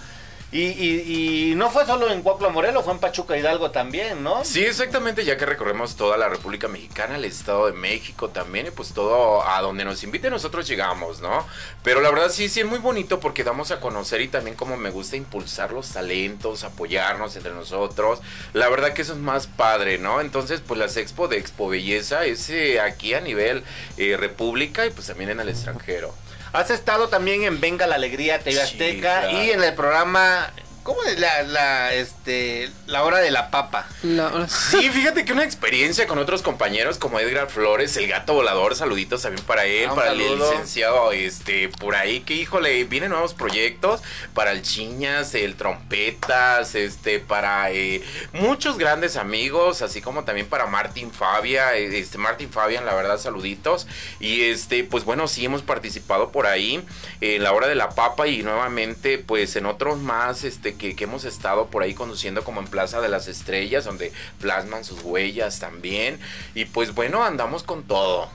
[0.51, 4.43] Y, y- y no fue solo en Cuautla Morelos, fue en Pachuca Hidalgo también, ¿no?
[4.47, 8.71] Sí, exactamente, ya que recorremos toda la República Mexicana, el Estado de México también, y
[8.71, 11.47] pues todo a donde nos invite nosotros llegamos, ¿no?
[11.83, 14.79] Pero la verdad sí, sí es muy bonito porque damos a conocer y también como
[14.79, 18.21] me gusta impulsar los talentos, apoyarnos entre nosotros.
[18.55, 20.23] La verdad que eso es más padre, ¿no?
[20.23, 23.65] Entonces, pues las expo de Expo Belleza es eh, aquí a nivel
[23.99, 26.15] eh, República y pues también en el extranjero.
[26.53, 29.43] Has estado también en Venga la Alegría TV Sí, Azteca claro.
[29.43, 30.51] y en el programa
[30.89, 33.87] ¿Cómo es la, la, este, la hora de la papa?
[34.03, 38.75] La- Sí, fíjate que una experiencia con otros compañeros como Edgar Flores, el gato volador,
[38.75, 43.35] saluditos también para él, Ah, para el licenciado este por ahí, que híjole, vienen nuevos
[43.35, 44.01] proyectos
[44.33, 50.65] para el Chiñas, el Trompetas, este para eh, muchos grandes amigos, así como también para
[50.69, 53.87] Martín Fabia, este Martín Fabian, la verdad, saluditos.
[54.21, 56.83] Y este, pues bueno, sí hemos participado por ahí
[57.21, 61.05] en la hora de la papa y nuevamente pues en otros más este que, que
[61.05, 65.59] hemos estado por ahí conduciendo como en Plaza de las Estrellas donde plasman sus huellas
[65.61, 66.19] también
[66.55, 68.29] y pues bueno andamos con todo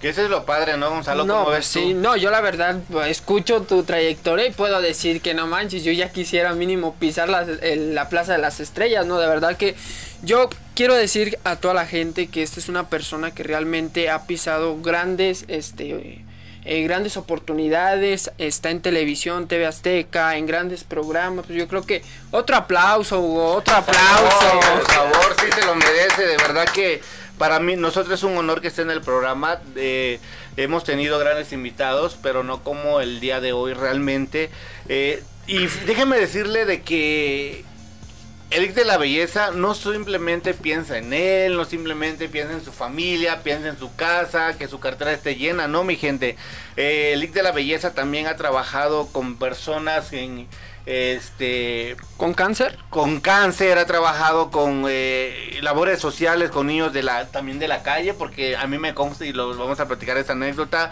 [0.00, 1.24] Que eso es lo padre, ¿no, Gonzalo?
[1.26, 2.00] No, ¿Cómo pues ves sí, tú?
[2.00, 6.10] no, yo la verdad escucho tu trayectoria y puedo decir que no manches, yo ya
[6.10, 9.18] quisiera mínimo pisar la, el- la Plaza de las Estrellas, ¿no?
[9.18, 9.74] De verdad que
[10.22, 14.26] yo quiero decir a toda la gente que esta es una persona que realmente ha
[14.26, 16.24] pisado grandes, este,
[16.64, 22.02] eh, grandes oportunidades, está en televisión, TV Azteca, en grandes programas, pues yo creo que
[22.30, 24.60] otro aplauso, Hugo, otro aplauso.
[24.74, 27.00] Por favor, sí se lo merece, de verdad que
[27.40, 29.60] para mí, nosotros es un honor que esté en el programa.
[29.74, 30.20] eh,
[30.58, 34.50] hemos tenido grandes invitados, pero no como el día de hoy realmente.
[34.90, 37.64] Eh, y déjeme decirle de que
[38.50, 42.72] el Lick de la Belleza no simplemente piensa en él, no simplemente piensa en su
[42.72, 46.36] familia, piensa en su casa, que su cartera esté llena, no, mi gente.
[46.76, 50.48] Eh, el Lick de la Belleza también ha trabajado con personas en
[50.86, 52.76] este ¿Con cáncer?
[52.88, 57.84] con cáncer, ha trabajado con eh, labores sociales con niños de la también de la
[57.84, 60.90] calle, porque a mí me consta y lo vamos a platicar esa anécdota.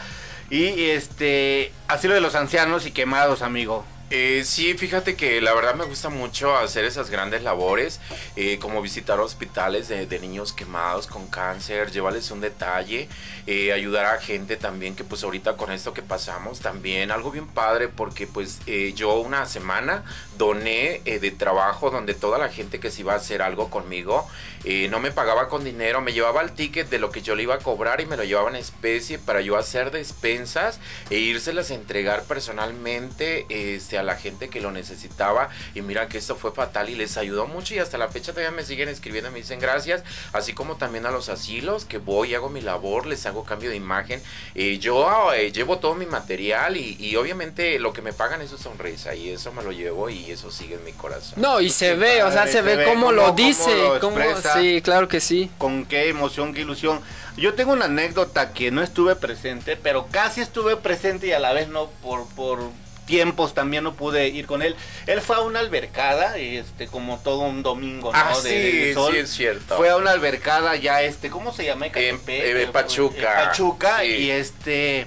[0.50, 3.84] Y este, asilo de los ancianos y quemados, amigo.
[4.10, 8.00] Eh, sí, fíjate que la verdad me gusta mucho hacer esas grandes labores,
[8.36, 13.08] eh, como visitar hospitales de, niños quemados con cáncer, llevarles un detalle,
[13.46, 17.46] eh, ayudar a gente también que pues ahorita con esto que pasamos también, algo bien
[17.46, 20.04] padre porque pues eh, yo una semana
[20.38, 24.26] doné eh, de trabajo donde toda la gente que se iba a hacer algo conmigo
[24.64, 27.42] eh, no me pagaba con dinero, me llevaba el ticket de lo que yo le
[27.42, 31.70] iba a cobrar y me lo llevaba en especie para yo hacer despensas e írselas
[31.70, 35.48] a entregar personalmente este, a la gente que lo necesitaba.
[35.74, 38.50] Y mira que esto fue fatal y les ayudó mucho y hasta la fecha todavía
[38.50, 42.48] me siguen escribiendo, me dicen gracias, así como también a los asilos que voy, hago
[42.48, 44.22] mi labor, les hago cambio de imagen.
[44.54, 48.50] Eh, yo eh, llevo todo mi material y, y obviamente lo que me pagan es
[48.50, 51.34] su sonrisa y eso me lo llevo y eso sigue en mi corazón.
[51.36, 54.58] No, y se ve, o sea, se ve cómo lo cómo dice, lo cómo, expresa.
[54.60, 55.50] sí, claro que sí.
[55.58, 57.00] con qué emoción, qué ilusión.
[57.36, 61.52] Yo tengo una anécdota que no estuve presente, pero casi estuve presente y a la
[61.52, 62.58] vez no por, por
[63.06, 64.76] tiempos también no pude ir con él.
[65.06, 68.18] Él fue a una albercada, este, como todo un domingo, ¿no?
[68.18, 69.12] Ah, de, sí, de sol.
[69.14, 69.76] sí es cierto.
[69.76, 71.86] Fue a una albercada ya, este, ¿cómo se llama?
[71.86, 74.06] En- Ecatepec, eh, o- Pachuca, en Pachuca, sí.
[74.08, 75.06] y este...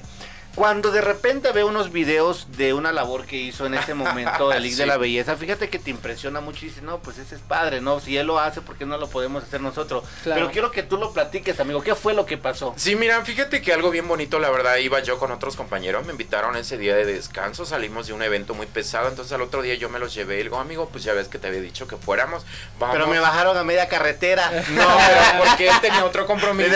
[0.56, 4.62] Cuando de repente veo unos videos de una labor que hizo en ese momento el
[4.62, 4.88] League de Sí.
[4.88, 8.00] la Belleza, fíjate que te impresiona mucho y dices, no, pues ese es padre, ¿no?
[8.00, 10.04] Si él lo hace, ¿por qué no lo podemos hacer nosotros?
[10.24, 10.40] Claro.
[10.42, 11.82] Pero quiero que tú lo platiques, amigo.
[11.82, 12.74] ¿Qué fue lo que pasó?
[12.78, 16.12] Sí, mira, fíjate que algo bien bonito, la verdad, iba yo con otros compañeros, me
[16.12, 19.76] invitaron ese día de descanso, salimos de un evento muy pesado, entonces al otro día
[19.76, 21.96] yo me los llevé y digo, amigo, pues ya ves que te había dicho que
[21.98, 22.44] fuéramos,
[22.80, 22.96] vamos.
[22.96, 24.52] Pero me bajaron a media carretera.
[24.72, 26.72] No, pero porque él tenía otro compromiso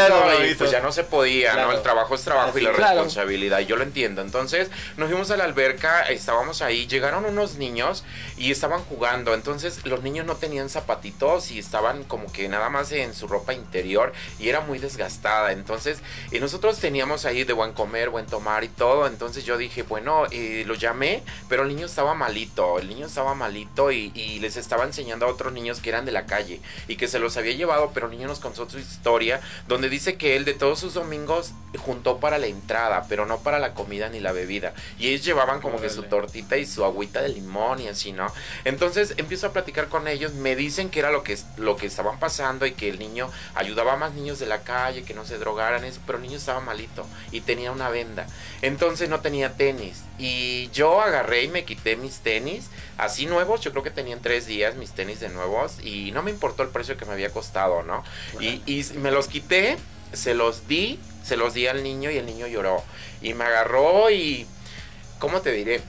[0.50, 1.68] y pues ya no se podía, Claro.
[1.70, 1.74] ¿no?
[1.78, 2.76] El trabajo es trabajo y la sí.
[2.76, 2.94] Claro.
[3.04, 4.22] responsabilidad, yo lo entiendo.
[4.22, 8.04] Entonces nos fuimos a la alberca, estábamos ahí, llegaron unos niños
[8.38, 12.92] y estaban jugando, entonces los niños no tenían zapatitos y estaban como que nada más
[12.92, 16.00] en su ropa interior y era muy desgastada, entonces
[16.32, 20.24] y nosotros teníamos ahí de buen comer, buen tomar y todo, entonces yo dije, bueno,
[20.32, 24.58] eh, lo llamé, pero el niño estaba malito, el niño estaba malito y, y les
[24.58, 27.54] estaba enseñando a otros niños que eran de la calle y que se los había
[27.54, 30.94] llevado, pero el niño nos contó su historia, donde dice que él de todos sus
[30.94, 34.74] domingos juntó para la entrada, pero no para la comida ni la bebida.
[35.00, 38.28] Y ellos llevaban como que su tortita y su agüita de limón y así, ¿no?
[38.64, 42.20] Entonces empiezo a platicar con ellos, me dicen que era lo que, lo que estaban
[42.20, 45.38] pasando y que el niño ayudaba a más niños de la calle, que no se
[45.38, 48.28] drogaran, eso, pero el niño estaba malito y tenía una venda.
[48.62, 50.04] Entonces no tenía tenis.
[50.18, 54.46] Y yo agarré y me quité mis tenis, así nuevos, yo creo que tenían tres
[54.46, 57.84] días mis tenis de nuevos y no me importó el precio que me había costado,
[57.84, 58.04] ¿no?
[58.40, 59.78] Y, y me los quité,
[60.14, 62.84] se los di, se los di al niño y el niño lloró.
[63.26, 64.46] Y me agarró y,
[65.18, 65.82] ¿cómo te diré?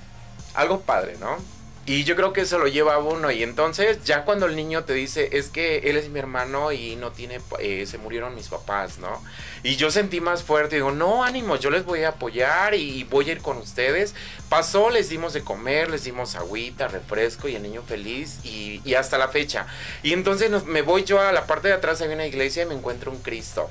[0.55, 1.37] Algo padre, ¿no?
[1.85, 3.31] Y yo creo que eso lo lleva a uno.
[3.31, 6.97] Y entonces, ya cuando el niño te dice, es que él es mi hermano y
[6.97, 9.23] no tiene, eh, se murieron mis papás, ¿no?
[9.63, 10.77] Y yo sentí más fuerte.
[10.77, 14.15] Digo, no, ánimo, yo les voy a apoyar y voy a ir con ustedes.
[14.49, 18.41] Pasó, les dimos de comer, les dimos agüita, refresco y el niño feliz.
[18.45, 19.67] Y, hasta la fecha.
[20.03, 22.75] Y entonces me voy yo a la parte de atrás, hay una iglesia y me
[22.75, 23.69] encuentro un Cristo.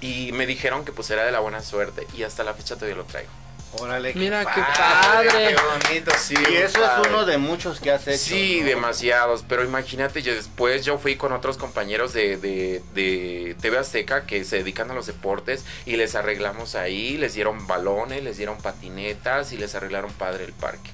[0.00, 2.06] Y me dijeron que pues era de la buena suerte.
[2.16, 3.30] Y hasta la fecha todavía lo traigo.
[3.78, 5.28] Órale, Mira qué padre.
[5.30, 5.54] padre.
[5.54, 6.34] Qué bonito, sí.
[6.50, 7.02] Y eso padre.
[7.02, 8.16] es uno de muchos que has hecho.
[8.18, 8.66] Sí, ¿no?
[8.68, 14.24] demasiados, pero imagínate, yo después yo fui con otros compañeros de, de, de TV Azteca
[14.24, 18.56] que se dedican a los deportes y les arreglamos ahí, les dieron balones, les dieron
[18.56, 20.90] patinetas y les arreglaron padre el parque.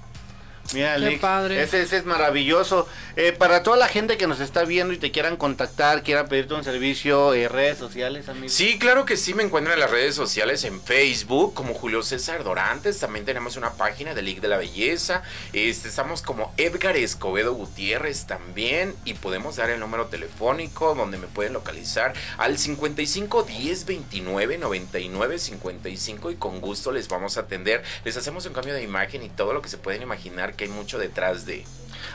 [0.75, 1.63] Mira, Qué Alex, padre.
[1.63, 2.89] Ese, ese es maravilloso.
[3.17, 6.55] Eh, para toda la gente que nos está viendo y te quieran contactar, quieran pedirte
[6.55, 8.53] un servicio, eh, redes sociales, amigos.
[8.53, 12.43] Sí, claro que sí, me encuentran en las redes sociales, en Facebook, como Julio César
[12.45, 17.53] Dorantes, también tenemos una página de League de la Belleza, este, estamos como Edgar Escobedo
[17.55, 23.85] Gutiérrez también, y podemos dar el número telefónico donde me pueden localizar al 55 10
[23.85, 28.83] 29 99 55 y con gusto les vamos a atender, les hacemos un cambio de
[28.83, 31.65] imagen y todo lo que se pueden imaginar que hay mucho detrás de...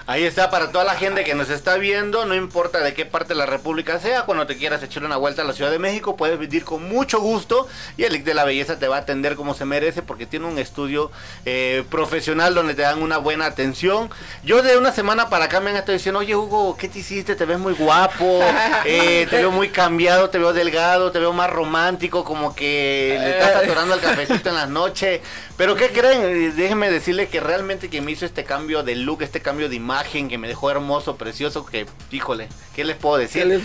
[0.06, 3.30] Ahí está, para toda la gente que nos está viendo, no importa de qué parte
[3.30, 6.16] de la República sea, cuando te quieras echar una vuelta a la Ciudad de México,
[6.16, 9.36] puedes venir con mucho gusto y el Lic de la Belleza te va a atender
[9.36, 11.12] como se merece porque tiene un estudio
[11.46, 14.10] eh, profesional donde te dan una buena atención.
[14.44, 17.36] Yo de una semana para acá me han estado diciendo, oye Hugo, ¿qué te hiciste?
[17.36, 18.42] Te ves muy guapo,
[18.86, 23.32] eh, te veo muy cambiado, te veo delgado, te veo más romántico, como que le
[23.32, 25.22] estás atorando el cafecito en las noches.
[25.58, 26.22] Pero ¿qué creen?
[26.24, 29.76] Eh, Déjenme decirle que realmente quien me hizo este cambio de look, este cambio de
[29.78, 33.62] imagen, que me dejó hermoso, precioso, que, híjole, ¿qué les puedo ¿Qué decir?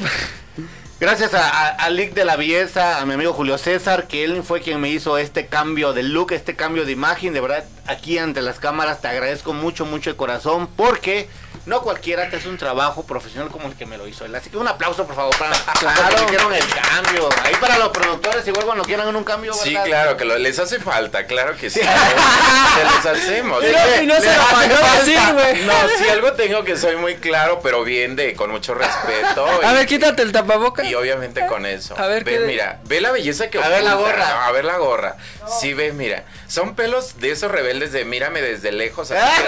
[1.00, 4.44] Gracias a, a, a Lick de la Belleza, a mi amigo Julio César, que él
[4.44, 7.34] fue quien me hizo este cambio de look, este cambio de imagen.
[7.34, 11.28] De verdad, aquí ante las cámaras te agradezco mucho, mucho de corazón, porque
[11.66, 14.34] no cualquiera te hace un trabajo profesional como el que me lo hizo él.
[14.34, 16.16] Así que un aplauso, por favor, para Claro.
[16.16, 17.28] que hicieron el cambio.
[17.44, 20.80] Ahí para los productores, igual cuando quieran un cambio, Sí, claro, que lo- les hace
[20.80, 21.80] falta, claro que sí.
[22.76, 23.62] Se los hacemos.
[23.62, 25.52] Y no- y no se Les lo hace falta.
[25.64, 29.46] No, si algo tengo que soy muy claro, pero bien de, con mucho respeto.
[29.62, 30.84] A y- ver, quítate el tapaboca.
[30.84, 31.94] Y obviamente con eso.
[31.98, 34.28] A ver, ve, ¿qué- mira, ve la belleza que A ver la gorra.
[34.28, 34.40] ¿no?
[34.42, 35.16] A ver la gorra.
[35.60, 36.24] Sí, ve, mira.
[36.48, 39.10] Son pelos de esos rebeldes de mírame desde lejos.
[39.10, 39.42] así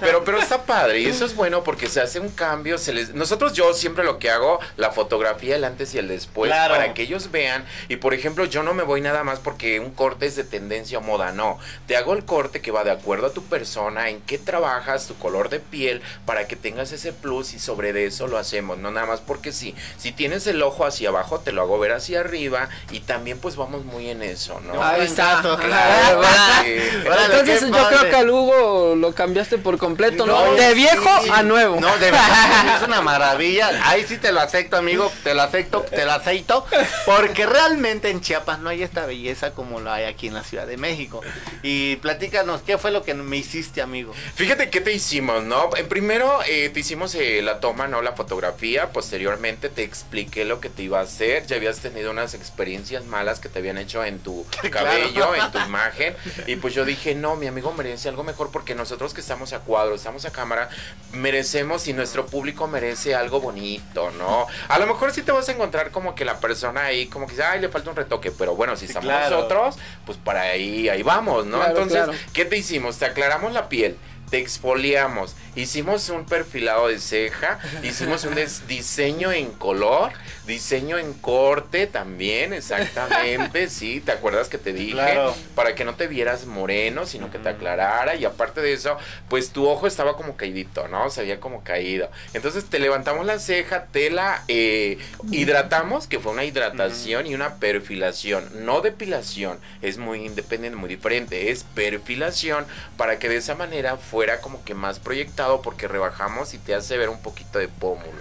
[0.00, 0.93] pero, pero está padre.
[0.98, 2.78] Y eso es bueno porque se hace un cambio.
[2.78, 3.14] Se les...
[3.14, 6.74] Nosotros, yo siempre lo que hago, la fotografía, el antes y el después, Claro.
[6.74, 7.64] para que ellos vean.
[7.88, 10.98] Y por ejemplo, yo no me voy nada más porque un corte es de tendencia
[10.98, 11.32] o moda.
[11.32, 11.58] No.
[11.86, 15.14] Te hago el corte que va de acuerdo a tu persona, en qué trabajas, tu
[15.16, 18.78] color de piel, para que tengas ese plus y sobre de eso lo hacemos.
[18.78, 19.74] No nada más porque sí.
[19.98, 22.68] Si tienes el ojo hacia abajo, te lo hago ver hacia arriba.
[22.90, 24.82] Y también, pues vamos muy en eso, ¿no?
[24.82, 25.40] Ahí está.
[25.42, 26.22] Claro, Claro,
[26.64, 26.76] sí.
[27.06, 27.96] Órale, Entonces yo padre.
[27.98, 30.44] creo que al Hugo lo cambiaste por completo, ¿no?
[30.46, 30.74] No, de sí.
[30.84, 31.80] Viejo a nuevo.
[31.80, 33.70] No, de verdad, es una maravilla.
[33.84, 35.10] Ahí sí te lo acepto, amigo.
[35.22, 36.66] Te lo acepto, te lo aceito.
[37.06, 40.66] Porque realmente en Chiapas no hay esta belleza como lo hay aquí en la Ciudad
[40.66, 41.20] de México.
[41.62, 44.12] Y platícanos, ¿qué fue lo que me hiciste, amigo?
[44.34, 45.70] Fíjate qué te hicimos, ¿no?
[45.76, 48.02] En primero eh, te hicimos eh, la toma, ¿no?
[48.02, 48.90] La fotografía.
[48.90, 51.46] Posteriormente te expliqué lo que te iba a hacer.
[51.46, 55.58] Ya habías tenido unas experiencias malas que te habían hecho en tu cabello, en tu
[55.58, 56.16] imagen.
[56.46, 59.60] Y pues yo dije, no, mi amigo merece algo mejor porque nosotros que estamos a
[59.60, 60.68] cuadro, estamos a cámara,
[61.14, 64.46] merecemos y nuestro público merece algo bonito, ¿no?
[64.68, 67.32] A lo mejor sí te vas a encontrar como que la persona ahí, como que
[67.32, 68.30] dice, ay, le falta un retoque.
[68.30, 69.36] Pero bueno, si estamos claro.
[69.36, 71.58] nosotros, pues para ahí, ahí vamos, ¿no?
[71.58, 72.18] Claro, Entonces, claro.
[72.32, 72.98] ¿Qué te hicimos?
[72.98, 73.96] Te aclaramos la piel,
[74.34, 78.34] te exfoliamos, hicimos un perfilado de ceja, hicimos un
[78.66, 80.10] diseño en color,
[80.44, 84.94] diseño en corte también, exactamente, sí, ¿te acuerdas que te dije?
[84.94, 85.36] Claro.
[85.54, 88.96] Para que no te vieras moreno, sino que te aclarara y aparte de eso,
[89.28, 91.10] pues tu ojo estaba como caidito, ¿no?
[91.10, 92.10] Se había como caído.
[92.32, 94.98] Entonces te levantamos la ceja, te la eh,
[95.30, 101.52] hidratamos, que fue una hidratación y una perfilación, no depilación, es muy independiente, muy diferente,
[101.52, 102.66] es perfilación
[102.96, 106.96] para que de esa manera fuera como que más proyectado porque rebajamos y te hace
[106.96, 108.18] ver un poquito de pómulo.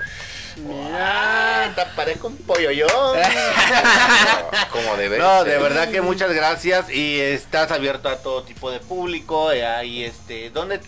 [0.57, 2.87] Mira, te parezco un pollo yo.
[4.71, 8.79] como debe No, de verdad que muchas gracias y estás abierto a todo tipo de
[8.79, 9.51] público.
[9.51, 10.79] eh, ahí, este, ¿dónde,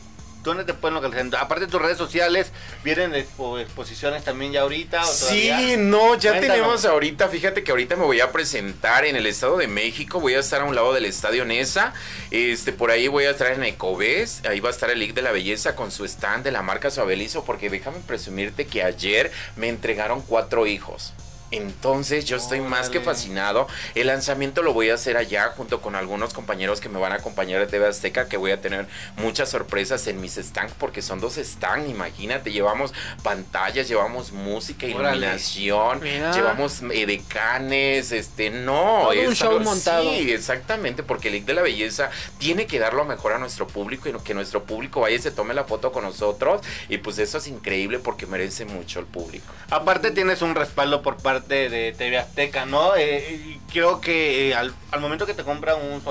[0.46, 1.42] ¿dónde te pueden localizar?
[1.42, 2.52] Aparte de tus redes sociales,
[2.84, 5.04] ¿vienen expo- exposiciones también ya ahorita?
[5.04, 5.78] O Sí, todavía?
[5.78, 6.56] no, ya Cuéntanos.
[6.56, 10.36] tenemos ahorita, fíjate que ahorita me voy a presentar en el Estado de México, voy
[10.36, 11.94] a estar a un lado del Estadio Nesa,
[12.32, 15.22] este, por ahí voy a estar en Ecovés, ahí va a estar el League de
[15.22, 19.68] la Belleza con su stand de la marca Suavelizo, porque déjame presumirte que ayer me
[19.70, 21.14] entregaron cuatro hijos.
[21.58, 23.68] Entonces yo estoy más que fascinado.
[23.96, 27.16] El lanzamiento lo voy a hacer allá junto con algunos compañeros que me van a
[27.16, 28.88] acompañar de TV Azteca, que voy a tener
[29.18, 36.02] muchas sorpresas en mis stands, porque son dos stands, imagínate, llevamos pantallas, llevamos música, iluminación,
[36.02, 39.02] llevamos eh, decanes, este, no.
[39.10, 40.10] Todo un es show algo- montado.
[40.10, 43.68] Sí, exactamente, porque el League de la Belleza tiene que dar lo mejor a nuestro
[43.68, 46.62] público y que nuestro público vaya y se tome la foto con nosotros.
[46.90, 49.54] Y pues eso es increíble porque merece mucho el público.
[49.70, 52.96] Aparte tienes un respaldo por parte de TV Azteca, ¿no?
[52.96, 56.02] Eh, creo que eh, al, al momento que te compran un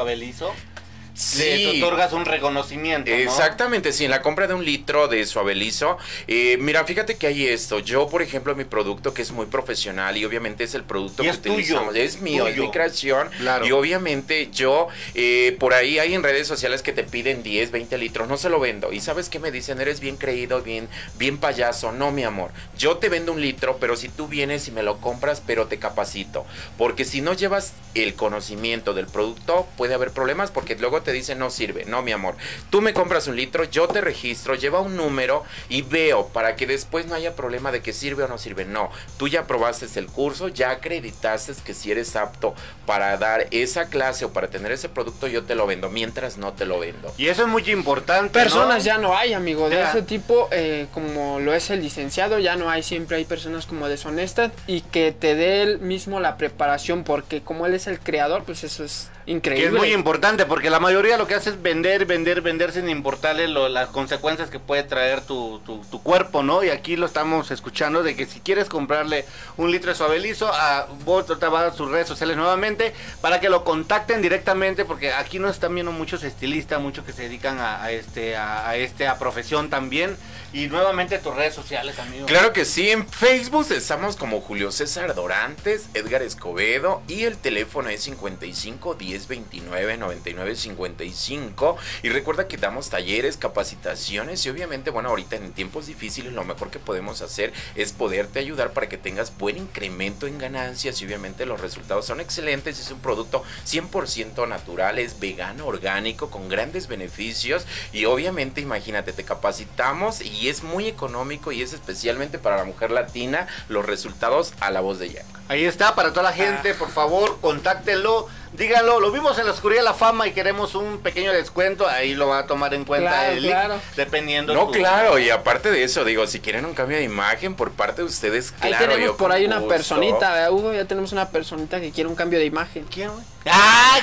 [1.14, 3.16] suavelizo, le otorgas un reconocimiento, ¿no?
[3.16, 5.96] Exactamente, sí, en la compra de un litro de suavelizo.
[6.27, 7.79] eh, mira, fíjate que hay esto.
[7.79, 11.27] Yo, por ejemplo, mi producto que es muy profesional y obviamente es el producto Y
[11.27, 11.96] que es tuyo, utilizamos.
[11.96, 12.66] es mío, es tuyo.
[12.66, 13.29] mi creación.
[13.38, 13.66] Claro.
[13.66, 17.96] Y obviamente yo, eh, por ahí hay en redes sociales que te piden 10, 20
[17.98, 18.29] litros.
[18.29, 18.92] No se lo vendo.
[18.92, 21.92] Y sabes qué me dicen, eres bien creído, bien, bien payaso.
[21.92, 22.50] No, mi amor.
[22.77, 25.79] Yo te vendo un litro, pero si tú vienes y me lo compras, pero te
[25.79, 26.44] capacito.
[26.77, 31.38] Porque si no llevas el conocimiento del producto, puede haber problemas porque luego te dicen
[31.38, 31.85] no sirve.
[31.85, 32.35] No, mi amor.
[32.71, 36.67] Tú me compras un litro, yo te registro, lleva un número y veo para que
[36.67, 38.64] después no haya problema de que sirve o no sirve.
[38.64, 42.55] No, tú ya probaste el curso, ya acreditaste que si eres apto
[42.87, 45.90] para dar esa clase o para tener ese producto, yo te lo vendo.
[45.90, 47.12] Mientras no te lo vendo.
[47.19, 48.38] Y eso es muy importante.
[48.38, 48.85] Personas ¿no?
[48.85, 49.90] ya no hay, amigo, de Ya.
[49.90, 53.88] ese tipo, eh, como lo es el licenciado, ya no hay, siempre hay personas como
[53.88, 58.45] deshonestas y que te dé él mismo la preparación, porque como él es el creador,
[58.45, 59.67] pues eso es Que increíble.
[59.67, 63.49] es muy importante porque la mayoría lo que hace es vender, vender, vender sin importarle
[63.49, 66.63] lo- las consecuencias que puede traer tu, tu- tu cuerpo, ¿no?
[66.63, 69.25] Y aquí lo estamos escuchando de que si quieres comprarle
[69.57, 73.49] un litro de suavelizo, a vos te vas a sus redes sociales nuevamente para que
[73.49, 77.83] lo contacten directamente porque aquí nos están viendo muchos estilistas, muchos que se dedican a,
[77.83, 80.16] a este, a, a este, a profesión también.
[80.53, 82.27] Y nuevamente tus redes sociales, amigo.
[82.27, 87.89] Claro que sí, en Facebook estamos como Julio César Dorantes, Edgar Escobedo y el teléfono
[87.89, 94.91] es 55 10 10 29 99 55 y recuerda que damos talleres, capacitaciones y obviamente,
[94.91, 98.99] bueno, ahorita en tiempos difíciles lo mejor que podemos hacer es poderte ayudar para que
[98.99, 104.49] tengas buen incremento en ganancias y obviamente los resultados son excelentes, es un producto 100%
[104.49, 107.67] natural, es vegano, orgánico, con grandes beneficios.
[107.93, 112.91] Y obviamente imagínate, te capacitamos y es muy económico y es especialmente para la mujer
[112.91, 115.25] latina los resultados a la voz de ella.
[115.49, 119.80] Ahí está, para toda la gente, por favor, contáctenlo, díganlo, lo vimos en la oscuridad
[119.80, 123.11] de la fama y queremos un pequeño descuento, ahí lo va a tomar en cuenta
[123.11, 123.80] Claro, el link, claro.
[123.96, 124.55] dependiendo.
[124.55, 127.72] No, tu- claro, y aparte de eso, digo, si quieren un cambio de imagen por
[127.72, 129.68] parte de ustedes, Ahí claro, tenemos yo por ahí una gusto.
[129.68, 132.86] personita, ¿verdad, Hugo, ya tenemos una personita que quiere un cambio de imagen.
[132.90, 133.24] ¿Quién, güey?
[133.46, 133.98] ¡Ah!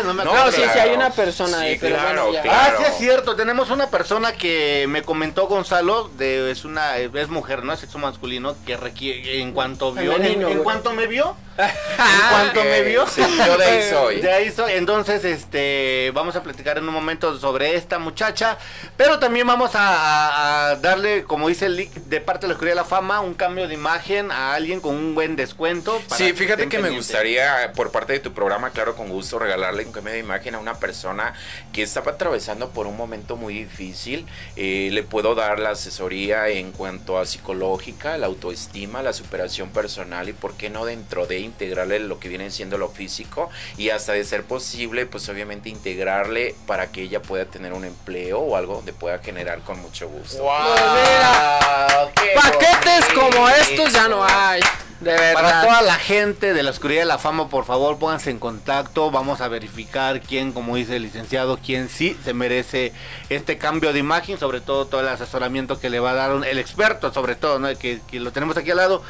[0.04, 0.46] no me No, acuerdo.
[0.46, 2.42] No, sí, sí, hay una persona Sí, ahí, pero claro, bueno, ya.
[2.42, 2.58] claro.
[2.60, 7.28] Ah, sí es cierto, tenemos una persona que me comentó Gonzalo, de, es una es
[7.28, 10.64] mujer, no es sexo masculino, que requiere, en cuanto vio, en, Femenino, en güey.
[10.64, 11.36] cuanto me vio,
[11.68, 14.20] en cuanto me vio, sí, yo de ahí soy.
[14.20, 14.72] de ahí soy.
[14.72, 18.58] Entonces, este, vamos a platicar en un momento sobre esta muchacha,
[18.96, 22.54] pero también vamos a, a- a darle, como dice el link de parte de la
[22.54, 26.00] Oscuridad de la Fama, un cambio de imagen a alguien con un buen descuento.
[26.08, 29.84] para Sí, fíjate que me gustaría, por parte de tu programa, claro, con gusto, regalarle
[29.84, 31.34] un cambio de imagen a una persona
[31.72, 34.26] que estaba atravesando por un momento muy difícil.
[34.56, 40.28] Eh, le puedo dar la asesoría en cuanto a psicológica, la autoestima, la superación personal
[40.28, 44.12] y, por qué no, dentro de integrarle lo que viene siendo lo físico y hasta
[44.12, 48.74] de ser posible, pues obviamente integrarle para que ella pueda tener un empleo o algo
[48.76, 50.42] donde pueda generar con mucho gusto.
[50.42, 54.60] Pues mira, ¡Qué Paquetes como estos ya no hay,
[55.00, 55.34] de verdad.
[55.34, 59.10] Para toda la gente de la Oscuridad de la Fama, por favor, pónganse en contacto.
[59.10, 62.92] Vamos a verificar quién, como dice el licenciado, quién sí se merece
[63.28, 66.44] este cambio de imagen, sobre todo todo el asesoramiento que le va a dar un-
[66.44, 67.68] el experto, sobre todo, ¿no?
[67.78, 69.02] que, que lo tenemos aquí al lado.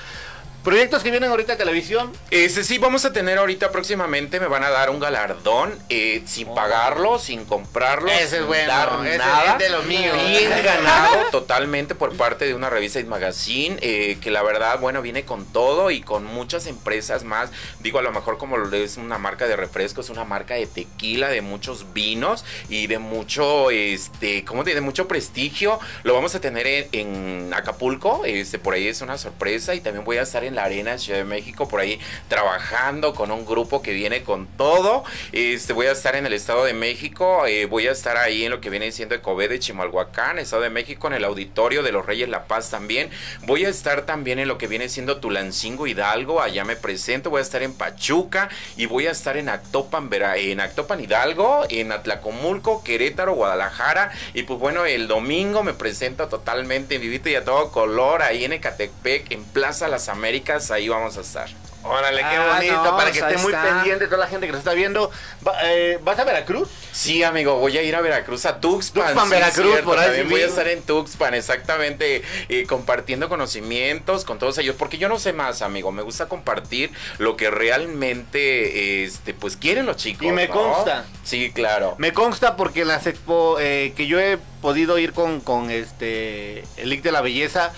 [0.65, 2.13] Proyectos que vienen ahorita a televisión.
[2.31, 6.55] Este sí, vamos a tener ahorita próximamente, me van a dar un galardón eh, sin
[6.55, 9.53] pagarlo, sin comprarlo, Ese es bueno, dar ese nada.
[9.53, 10.13] es de lo mío.
[10.29, 15.01] Bien ganado totalmente por parte de una revista It Magazine, eh, que la verdad, bueno,
[15.01, 17.49] viene con todo y con muchas empresas más.
[17.79, 21.29] Digo, a lo mejor como lo es una marca de refrescos, una marca de tequila,
[21.29, 25.81] de muchos vinos y de mucho, este, ¿cómo te De mucho prestigio.
[26.03, 30.05] Lo vamos a tener en, en Acapulco, este, por ahí es una sorpresa y también
[30.05, 31.99] voy a estar en la arena Ciudad de México, por ahí
[32.29, 35.05] trabajando con un grupo que viene con todo.
[35.33, 38.51] Este, voy a estar en el Estado de México, eh, voy a estar ahí en
[38.51, 42.07] lo que viene siendo Ecobé de Chimalhuacán, Estado de México, en el auditorio de los
[42.07, 43.11] Reyes La Paz también.
[43.43, 47.41] Voy a estar también en lo que viene siendo Tulancingo Hidalgo, allá me presento, voy
[47.41, 51.93] a estar en Pachuca y voy a estar en Actopan, Vera- en Actopan Hidalgo, en
[51.93, 57.45] Atlacomulco, Querétaro, Guadalajara y pues bueno, el domingo me presento totalmente en vivito y a
[57.45, 60.40] todo color ahí en Ecatepec, en Plaza Las Américas,
[60.71, 61.49] ahí vamos a estar.
[61.83, 63.63] Órale, qué Ah, bonito, no, para que pues esté ahí muy está.
[63.77, 65.11] pendiente toda la gente que nos está viendo.
[65.47, 66.69] Va- eh, ¿Vas a Veracruz?
[66.93, 69.05] Sí, amigo, voy a ir a Veracruz, a Tuxpan.
[69.07, 74.27] Tuxpan, sí, Veracruz, cierto, por ahí voy a estar en Tuxpan, exactamente, eh, compartiendo conocimientos
[74.27, 79.05] con todos ellos, porque yo no sé más, amigo, me gusta compartir lo que realmente,
[79.05, 80.27] este, pues quieren los chicos.
[80.27, 80.55] Y me ¿no?
[80.55, 81.05] consta.
[81.25, 81.95] Sí, claro.
[81.99, 86.91] Me consta porque las expo eh, que yo he podido ir con, con este el
[86.91, 87.73] Lic de la Belleza,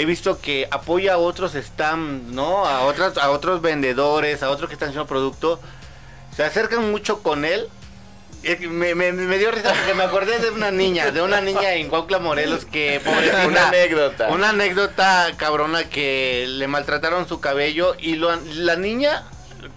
[0.00, 2.64] he visto que apoya a otros stands, ¿no?
[2.66, 5.60] A otras, a otros vendedores, a otros que están haciendo producto.
[6.36, 7.68] Se acercan mucho con él.
[8.44, 11.72] Eh, Me, me- me dio risa porque me acordé de una niña, de una niña
[11.74, 13.46] en Cuautla, Morelos, que pobrecita.
[13.48, 14.28] Una anécdota.
[14.28, 19.24] Una anécdota cabrona que le maltrataron su cabello y lo, la niña,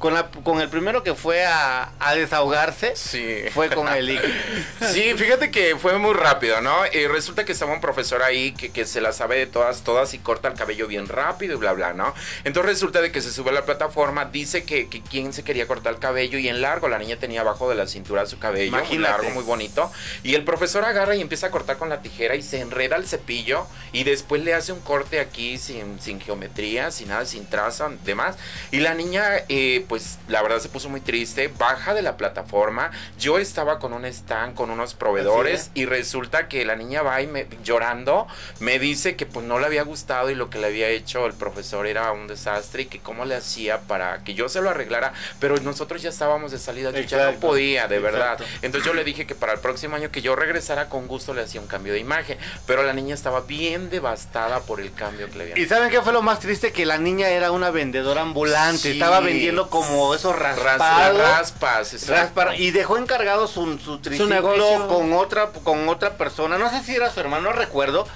[0.01, 3.37] con, la, con el primero que fue a, a desahogarse, Sí.
[3.53, 4.19] fue con el.
[4.91, 6.83] Sí, fíjate que fue muy rápido, ¿no?
[6.91, 10.13] Eh, resulta que estaba un profesor ahí que, que se la sabe de todas, todas
[10.13, 12.13] y corta el cabello bien rápido y bla, bla, ¿no?
[12.43, 15.67] Entonces resulta de que se sube a la plataforma, dice que, que quien se quería
[15.67, 18.75] cortar el cabello y en largo, la niña tenía abajo de la cintura su cabello,
[18.85, 19.91] muy largo, muy bonito,
[20.23, 23.07] y el profesor agarra y empieza a cortar con la tijera y se enreda el
[23.07, 27.91] cepillo y después le hace un corte aquí sin, sin geometría, sin nada, sin trazo,
[28.03, 28.35] demás,
[28.71, 32.91] y la niña, eh, pues la verdad se puso muy triste, baja de la plataforma,
[33.19, 37.27] yo estaba con un stand, con unos proveedores, y resulta que la niña va y
[37.27, 38.25] me, llorando,
[38.61, 41.33] me dice que pues no le había gustado y lo que le había hecho el
[41.33, 45.11] profesor era un desastre y que cómo le hacía para que yo se lo arreglara,
[45.41, 48.39] pero nosotros ya estábamos de salida, yo ya no podía, de verdad.
[48.61, 51.41] Entonces yo le dije que para el próximo año que yo regresara con gusto le
[51.41, 55.37] hacía un cambio de imagen, pero la niña estaba bien devastada por el cambio que
[55.37, 56.71] le habían ¿Y saben qué fue lo más triste?
[56.71, 58.77] Que la niña era una vendedora ambulante.
[58.77, 58.91] Sí.
[58.91, 61.17] Estaba vendiendo como esos Ras- raspados.
[61.21, 64.87] raspas, raspar- y dejó encargado su, su triciclo negocio.
[64.87, 66.57] con otra con otra persona.
[66.57, 68.07] No sé si era su hermano, no recuerdo.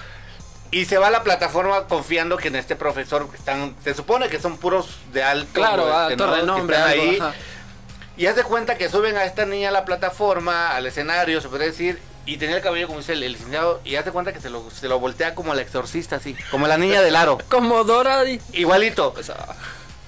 [0.72, 4.28] Y se va a la plataforma confiando que en este profesor que están, se supone
[4.30, 6.36] que son puros de alto, Claro, este, alto ¿no?
[6.36, 7.18] renombre, algo, ahí.
[7.20, 7.34] ajá.
[8.18, 11.50] Y haz de cuenta que suben a esta niña a la plataforma, al escenario, se
[11.50, 14.34] puede decir, y tenía el cabello como dice el, el licenciado, y haz de cuenta
[14.34, 17.38] que se lo, se lo voltea como el exorcista, así, como la niña del aro.
[17.50, 18.24] Como Dora.
[18.54, 19.14] Igualito.
[19.18, 19.36] O sea,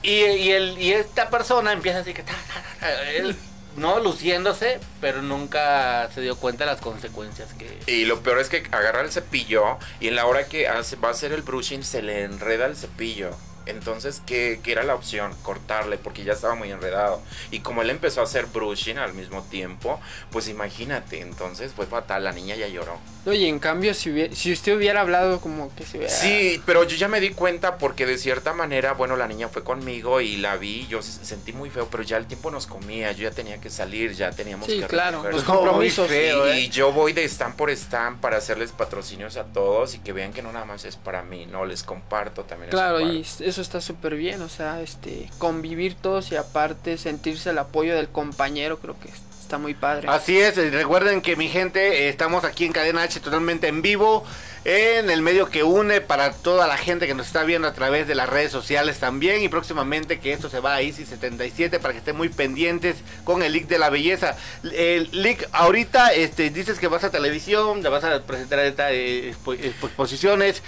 [0.09, 2.23] Y, el, y esta persona empieza así que...
[2.23, 3.35] ta, ta, ta, él,
[3.75, 7.79] no luciéndose, pero nunca se dio cuenta de las consecuencias que...
[7.91, 11.11] Y lo peor es que agarra el cepillo y en la hora que va a
[11.11, 13.31] hacer el brushing se le enreda el cepillo.
[13.67, 15.33] Entonces, ¿qué, qué era la opción?
[15.43, 17.21] Cortarle porque ya estaba muy enredado.
[17.51, 19.99] Y como él empezó a hacer brushing al mismo tiempo,
[20.31, 22.97] pues imagínate, entonces fue fatal, la niña ya lloró.
[23.25, 26.13] Oye, en cambio, si, hubiera- si usted hubiera hablado como que se hubiera...
[26.13, 29.65] Sí, pero yo ya me di cuenta porque de cierta manera, bueno, la niña fue
[29.65, 33.23] conmigo y la vi, yo sentí muy feo, pero ya el tiempo nos comía, yo
[33.23, 35.33] ya tenía que salir, ya teníamos Sí, que claro, recoger.
[35.33, 36.07] los compromisos.
[36.07, 36.61] feo, ¿eh?
[36.61, 40.31] y yo voy de stand por stand para hacerles patrocinios a todos y que vean
[40.31, 42.69] que no nada más es para mí, no, les comparto también.
[42.71, 43.25] Claro, y
[43.61, 48.79] está súper bien, o sea, este, convivir todos y aparte sentirse el apoyo del compañero,
[48.79, 49.09] creo que
[49.41, 50.07] está muy padre.
[50.09, 53.81] Así es, eh, recuerden que mi gente, eh, estamos aquí en Cadena H totalmente en
[53.81, 54.25] vivo,
[54.65, 58.05] en el medio que une para toda la gente que nos está viendo a través
[58.05, 61.93] de las redes sociales también y próximamente que esto se va a Easy 77 para
[61.93, 64.35] que estén muy pendientes con el League de la Belleza.
[64.63, 69.57] El League, ahorita este, dices que vas a televisión, te vas a presentar eh, expo-
[69.57, 70.61] expo- exposiciones.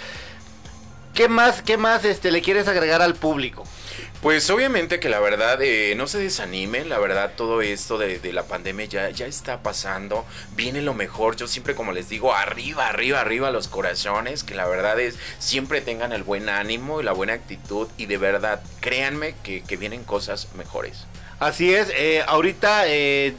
[1.14, 3.64] ¿Qué más, qué más este, le quieres agregar al público?
[4.22, 8.34] Pues obviamente que la verdad eh, no se desanimen, la verdad todo esto de, de
[8.34, 12.88] la pandemia ya, ya está pasando, viene lo mejor, yo siempre como les digo, arriba,
[12.88, 17.12] arriba, arriba los corazones, que la verdad es, siempre tengan el buen ánimo y la
[17.12, 21.06] buena actitud y de verdad, créanme que, que vienen cosas mejores.
[21.38, 23.34] Así es, eh, ahorita eh,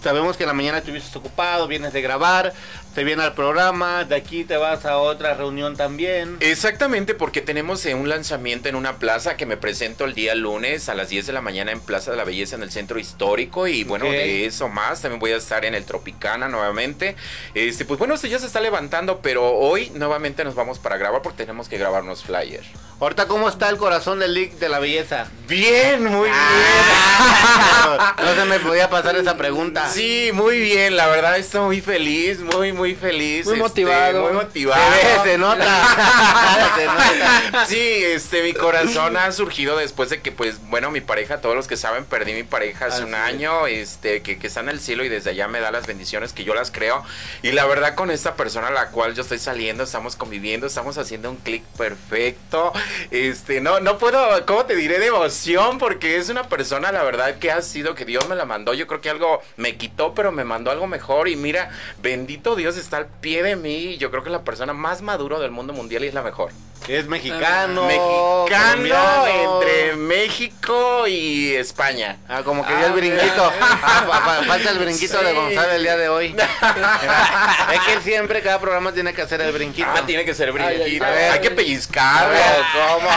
[0.00, 2.52] sabemos que en la mañana estuviste ocupado, vienes de grabar,
[2.94, 6.36] te viene al programa, de aquí te vas a otra reunión también.
[6.40, 10.88] Exactamente, porque tenemos eh, un lanzamiento en una plaza que me presento el día lunes
[10.88, 13.68] a las 10 de la mañana en Plaza de la Belleza en el centro histórico
[13.68, 17.14] y bueno, de eso más, también voy a estar en el Tropicana nuevamente.
[17.54, 21.22] Este, pues bueno, esto ya se está levantando, pero hoy nuevamente nos vamos para grabar
[21.22, 22.64] porque tenemos que grabarnos flyer.
[22.98, 25.28] Ahorita, ¿cómo está el corazón del League de la Belleza?
[25.48, 29.88] Bien, muy Ah, no se me podía pasar esa pregunta.
[29.88, 33.46] Sí, muy bien, la verdad estoy muy feliz, muy muy feliz.
[33.46, 34.22] Muy este, motivado.
[34.22, 34.82] Muy motivado.
[35.24, 36.74] Se nota.
[36.76, 37.66] Se nota.
[37.66, 41.66] Sí, este, mi corazón ha surgido después de que, pues, bueno, mi pareja, todos los
[41.66, 44.80] que saben, perdí mi pareja hace Así un año, este, que, que está en el
[44.80, 47.04] cielo y desde allá me da las bendiciones que yo las creo.
[47.42, 50.98] Y la verdad, con esta persona a la cual yo estoy saliendo, estamos conviviendo, estamos
[50.98, 52.72] haciendo un clic perfecto.
[53.10, 54.98] Este, no, no puedo, ¿cómo te diré?
[54.98, 58.44] De emoción, porque es una persona, la verdad, que ha sido que Dios me la
[58.44, 58.74] mandó.
[58.74, 61.28] Yo creo que algo me quitó, pero me mandó algo mejor.
[61.28, 61.70] Y mira,
[62.02, 63.96] bendito Dios está al pie de mí.
[63.98, 66.50] Yo creo que es la persona más maduro del mundo mundial y es la mejor.
[66.88, 67.84] Es mexicano.
[67.84, 69.60] Mexicano colombiano.
[69.62, 72.16] entre México y España.
[72.26, 73.52] Ah, como que dio el brinquito.
[73.82, 75.24] Ah, fa- fa- falta el brinquito Sí.
[75.26, 76.34] de Gonzalo el día de hoy.
[77.74, 79.88] es que él siempre, cada programa tiene que hacer el brinquito.
[79.94, 81.04] Ah, tiene que ser brinquito.
[81.04, 81.30] ay, ay.
[81.32, 82.34] hay que pellizcarlo.
[82.34, 83.10] A ¿Cómo?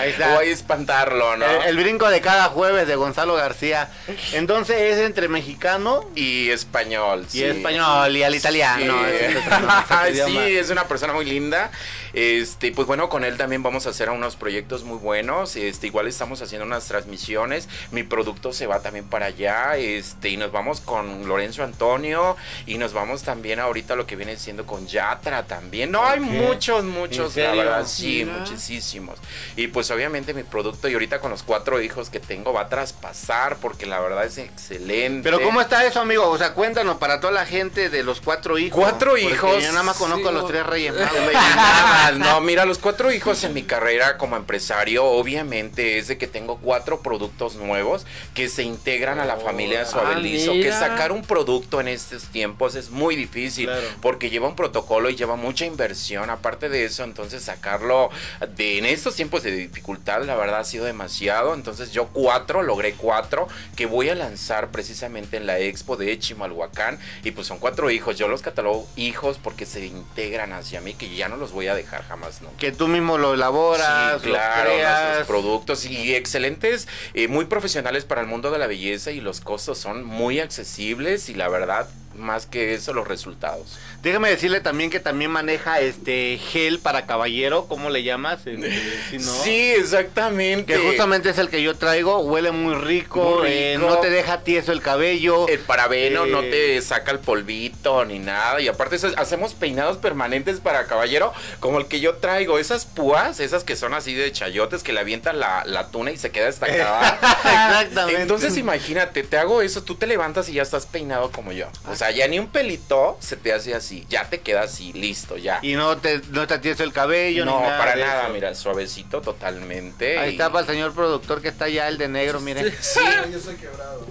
[0.00, 0.28] Ahí está.
[0.34, 1.46] O hay espantarlo, ¿no?
[1.46, 3.88] El, el brinco de cada jueves de Gonzalo García.
[4.32, 7.26] Entonces es entre mexicano Y español.
[7.32, 8.94] y español y al italiano.
[9.08, 9.24] Sí.
[9.24, 10.46] Es otro- otro Sí, idioma.
[10.46, 11.70] es una persona muy linda.
[12.14, 15.56] Este, pues bueno, con él también vamos a hacer unos proyectos muy buenos.
[15.56, 17.68] Este, igual estamos haciendo unas transmisiones.
[17.90, 19.76] Mi producto se va también para allá.
[19.76, 22.36] Este, y nos vamos con Lorenzo Antonio.
[22.66, 25.90] Y nos vamos también ahorita a lo que viene siendo con Yatra también.
[25.90, 27.62] No, hay muchos, muchos, ¿En la serio?
[27.64, 28.38] verdad, sí, Mira.
[28.38, 29.18] muchísimos.
[29.56, 32.68] Y pues obviamente mi producto, y ahorita con los cuatro hijos que tengo, va a
[32.68, 35.22] traspasar porque la verdad es excelente.
[35.22, 36.28] Pero ¿cómo está eso, amigo?
[36.28, 38.78] O sea, cuéntanos para toda la gente de los cuatro hijos.
[38.78, 39.62] Cuatro hijos.
[39.62, 40.48] Yo nada más conozco Sí, a los no.
[40.48, 41.12] tres reyes magos.
[41.32, 46.18] Nada más, no, mira, los cuatro hijos en mi carrera como empresario, obviamente es de
[46.18, 50.52] que tengo cuatro productos nuevos que se integran a la familia Suavelizo.
[50.52, 50.78] que mira.
[50.78, 53.86] sacar un producto en estos tiempos es muy difícil Claro.
[54.00, 56.30] porque lleva un protocolo y lleva mucha inversión.
[56.30, 58.10] Aparte de eso, entonces sacarlo
[58.56, 61.54] de en estos tiempos de dificultad, la verdad ha sido demasiado.
[61.54, 66.98] Entonces yo cuatro, logré cuatro que voy a lanzar precisamente en la expo de Chimalhuacán.
[67.24, 68.18] Y pues son cuatro hijos.
[68.18, 71.76] Yo los catalogo hijos porque se integran hacia mí, que ya no los voy a
[71.76, 72.56] dejar jamás nunca.
[72.56, 78.22] Que tú mismo lo elaboras, Sí, claro, nuestros productos y excelentes, eh, muy profesionales para
[78.22, 82.46] el mundo de la belleza y los costos son muy accesibles y la verdad más
[82.46, 83.78] que eso los resultados.
[84.02, 88.40] Déjame decirle también que también maneja este gel para caballero, ¿cómo le llamas?
[88.46, 88.70] Este,
[89.10, 89.32] si no.
[89.42, 90.72] Sí, exactamente.
[90.74, 94.42] Que justamente es el que yo traigo, huele muy rico, Muy eh, no te deja
[94.42, 95.48] tieso el cabello.
[95.48, 98.60] El parabeno Eh, no te saca el polvito ni nada.
[98.60, 102.58] Y aparte eso- hacemos peinados permanentes para caballero, como el que yo traigo.
[102.58, 106.16] Esas púas, esas que son así de chayotes, que le avientan la, la tuna y
[106.18, 107.18] se queda estancada.
[107.44, 108.22] Exactamente.
[108.22, 111.66] Entonces imagínate, te hago eso, tú te levantas y ya estás peinado como yo.
[111.90, 114.06] O sea, ya ni un pelito se te hace así.
[114.08, 115.58] Ya te queda así, listo, ya.
[115.62, 117.78] Y no te, no te el cabello, no, ni nada.
[117.78, 118.32] para de nada, eso.
[118.32, 120.18] mira, suavecito totalmente.
[120.18, 122.72] Ahí y- está para el señor productor que está allá, el de negro, mire.
[122.80, 123.00] Sí.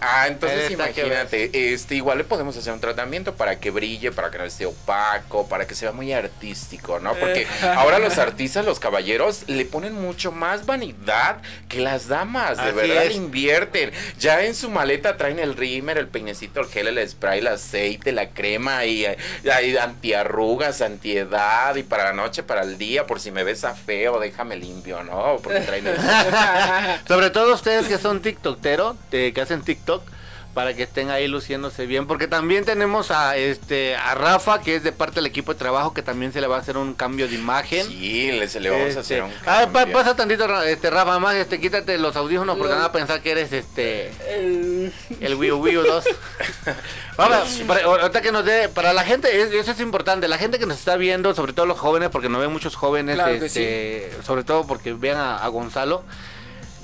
[0.01, 4.11] Ah, entonces Él está imagínate, este igual le podemos hacer un tratamiento para que brille,
[4.11, 7.13] para que no esté opaco, para que sea muy artístico, ¿no?
[7.15, 7.47] Porque Eh.
[7.75, 11.37] ahora los artistas, los caballeros, le ponen mucho más vanidad
[11.69, 13.15] que las damas, de Así verdad es.
[13.15, 13.91] invierten.
[14.19, 17.86] Ya en su maleta traen el rímer, el peinecito, el gel, el spray, el aceite,
[18.05, 19.17] la crema y, eh,
[19.51, 23.73] hay antiarrugas, antiedad y para la noche, para el día, por si me ves a
[23.73, 25.37] feo, déjame limpio, ¿no?
[25.41, 25.85] Porque traen.
[27.07, 30.03] Sobre todo ustedes que son tiktokeros, eh, que hacen TikTok,
[30.57, 32.07] para que estén ahí luciéndose bien.
[32.07, 35.93] Porque también tenemos a este a Rafa, que es de parte del equipo de trabajo,
[35.93, 37.85] que también se le va a hacer un cambio de imagen.
[37.85, 39.93] Sí, le, se le vamos Este, a hacer un ah, pa- cambio.
[39.95, 42.77] pasa tantito, este, Rafa, más este, quítate los audífonos porque No.
[42.79, 44.91] van a pensar que eres este El-
[45.21, 46.05] el Wii U Wii U 2.
[47.17, 50.57] Vamos, para, ahorita que nos dé, para la gente, es- eso es importante, la gente
[50.57, 54.11] que nos está viendo, sobre todo los jóvenes, porque nos ven muchos jóvenes, Claro este,
[54.25, 56.03] sobre todo porque vean a, a Gonzalo.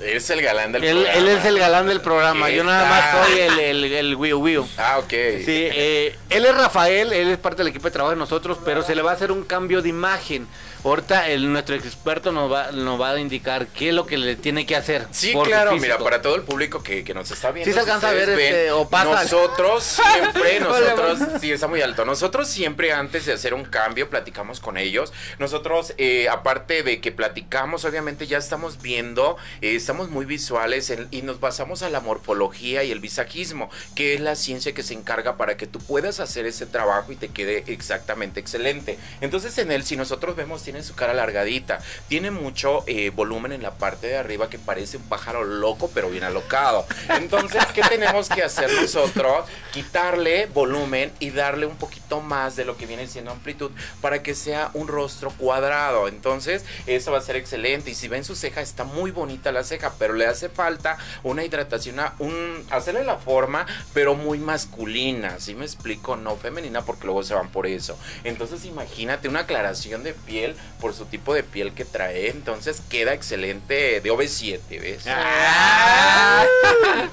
[0.00, 1.18] Es el galán del Él, programa.
[1.18, 4.32] él es el galán del programa, ¿Qué yo nada más soy el, el, el Wii
[4.32, 4.64] Wii.
[4.76, 5.08] Ah, ok.
[5.10, 8.82] Sí, eh, él es Rafael, él es parte del equipo de trabajo de nosotros, pero
[8.82, 10.48] se le va a hacer un cambio de imagen.
[10.84, 14.36] Ahorita el, nuestro experto nos va, nos va a indicar qué es lo que le
[14.36, 15.06] tiene que hacer.
[15.12, 17.70] Sí, claro, mira, para todo el público que, que nos está viendo.
[17.70, 19.22] Sí se alcanza a ver, este, o pasa.
[19.22, 22.04] Nosotros siempre, nosotros, sí, está muy alto.
[22.04, 25.12] Nosotros siempre antes de hacer un cambio platicamos con ellos.
[25.38, 31.08] Nosotros, eh, aparte de que platicamos, obviamente ya estamos viendo, eh, estamos muy visuales en-
[31.10, 34.92] y nos basamos a la morfología y el visajismo, que es la ciencia que se
[34.94, 38.98] encarga para que tú puedas hacer ese trabajo y te quede exactamente excelente.
[39.22, 43.62] Entonces en él, si nosotros vemos, tiene su cara alargadita, tiene mucho eh, volumen en
[43.62, 46.84] la parte de arriba que parece un pájaro loco, pero bien alocado.
[47.10, 49.46] Entonces, ¿qué tenemos que hacer nosotros?
[49.72, 53.70] Quitarle volumen y darle un poquito más de lo que viene siendo amplitud
[54.00, 56.08] para que sea un rostro cuadrado.
[56.08, 57.92] Entonces, eso va a ser excelente.
[57.92, 61.44] Y si ven su ceja, está muy bonita la ceja, pero le hace falta una
[61.44, 65.38] hidratación, un, hacerle la forma, pero muy masculina.
[65.38, 66.16] ¿Sí me explico?
[66.16, 67.96] No femenina, porque luego se van por eso.
[68.24, 72.30] Entonces, imagínate una aclaración de piel por su tipo de piel que trae.
[72.30, 75.04] Entonces, queda excelente de OV7, ¿ves?
[75.06, 76.44] Ah.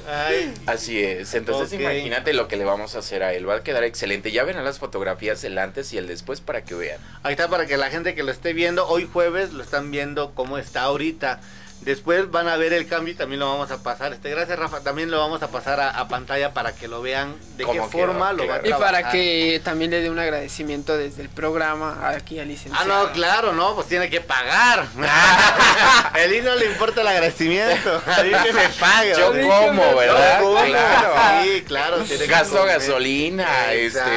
[0.08, 0.54] Ay.
[0.66, 3.84] Así es, entonces imagínate lo que le vamos a hacer a él, va a quedar
[3.84, 4.32] excelente.
[4.32, 7.00] Ya verán las fotografías el antes y el después para que vean.
[7.24, 10.34] Ahí está para que la gente que lo esté viendo, hoy jueves lo están viendo
[10.36, 11.40] cómo está ahorita.
[11.82, 14.14] Después van a ver el cambio y también lo vamos a pasar.
[14.14, 17.36] Este, gracias Rafa, también lo vamos a pasar a, a pantalla para que lo vean
[17.58, 18.68] de qué quedó, forma lo va a.
[18.68, 22.86] Y para que también le dé un agradecimiento desde el programa aquí al Ah, licenciado.
[22.88, 24.86] no, claro, no, pues tiene que pagar.
[26.16, 28.02] El I no le importa el agradecimiento.
[28.18, 29.14] A mí que me pague.
[29.18, 30.40] Yo como, ¿verdad?
[30.40, 31.44] Yo como, Claro.
[31.44, 31.98] Sí, claro.
[32.04, 32.78] tiene que Gasto comer.
[32.80, 34.12] gasolina, Exacto.